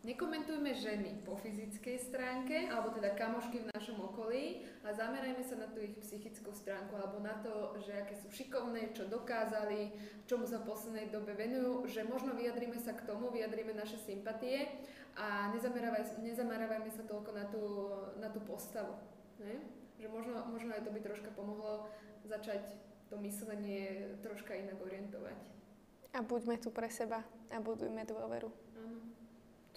nekomentujme 0.00 0.72
ženy 0.72 1.24
po 1.26 1.36
fyzickej 1.36 1.96
stránke, 2.00 2.68
alebo 2.68 2.94
teda 2.94 3.16
kamošky 3.16 3.60
v 3.60 3.70
našom 3.74 4.00
okolí 4.00 4.64
a 4.84 4.92
zamerajme 4.96 5.42
sa 5.44 5.60
na 5.60 5.68
tú 5.68 5.80
ich 5.80 5.96
psychickú 6.00 6.52
stránku, 6.54 6.96
alebo 6.96 7.20
na 7.20 7.36
to, 7.44 7.76
že 7.84 7.96
aké 7.96 8.16
sú 8.16 8.28
šikovné, 8.32 8.96
čo 8.96 9.08
dokázali, 9.08 9.92
čomu 10.24 10.48
sa 10.48 10.60
v 10.60 10.68
poslednej 10.70 11.08
dobe 11.12 11.36
venujú, 11.36 11.88
že 11.88 12.06
možno 12.06 12.36
vyjadrime 12.36 12.76
sa 12.80 12.96
k 12.96 13.04
tomu, 13.04 13.28
vyjadrime 13.32 13.76
naše 13.76 14.00
sympatie 14.00 14.68
a 15.16 15.52
nezamerávajme 16.22 16.92
sa 16.92 17.04
toľko 17.04 17.30
na 17.34 17.44
tú, 17.48 17.64
na 18.20 18.28
tú 18.32 18.40
postavu. 18.46 18.96
Ne? 19.40 19.79
Že 20.00 20.08
možno, 20.08 20.40
možno 20.48 20.72
aj 20.72 20.82
to 20.88 20.90
by 20.90 21.00
troška 21.04 21.30
pomohlo 21.36 21.92
začať 22.24 22.64
to 23.12 23.20
myslenie 23.20 24.16
troška 24.24 24.56
inak 24.56 24.80
orientovať. 24.80 25.36
A 26.16 26.24
buďme 26.24 26.56
tu 26.56 26.72
pre 26.72 26.88
seba 26.88 27.22
a 27.52 27.56
budujme 27.60 28.02
dôveru. 28.08 28.48
Áno. 28.80 28.98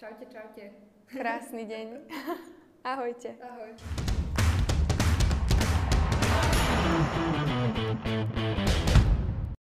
Čaute, 0.00 0.24
čaute. 0.32 0.72
Krásny 1.12 1.68
deň. 1.68 2.08
Ahojte. 2.92 3.36
Ahoj. 3.38 3.76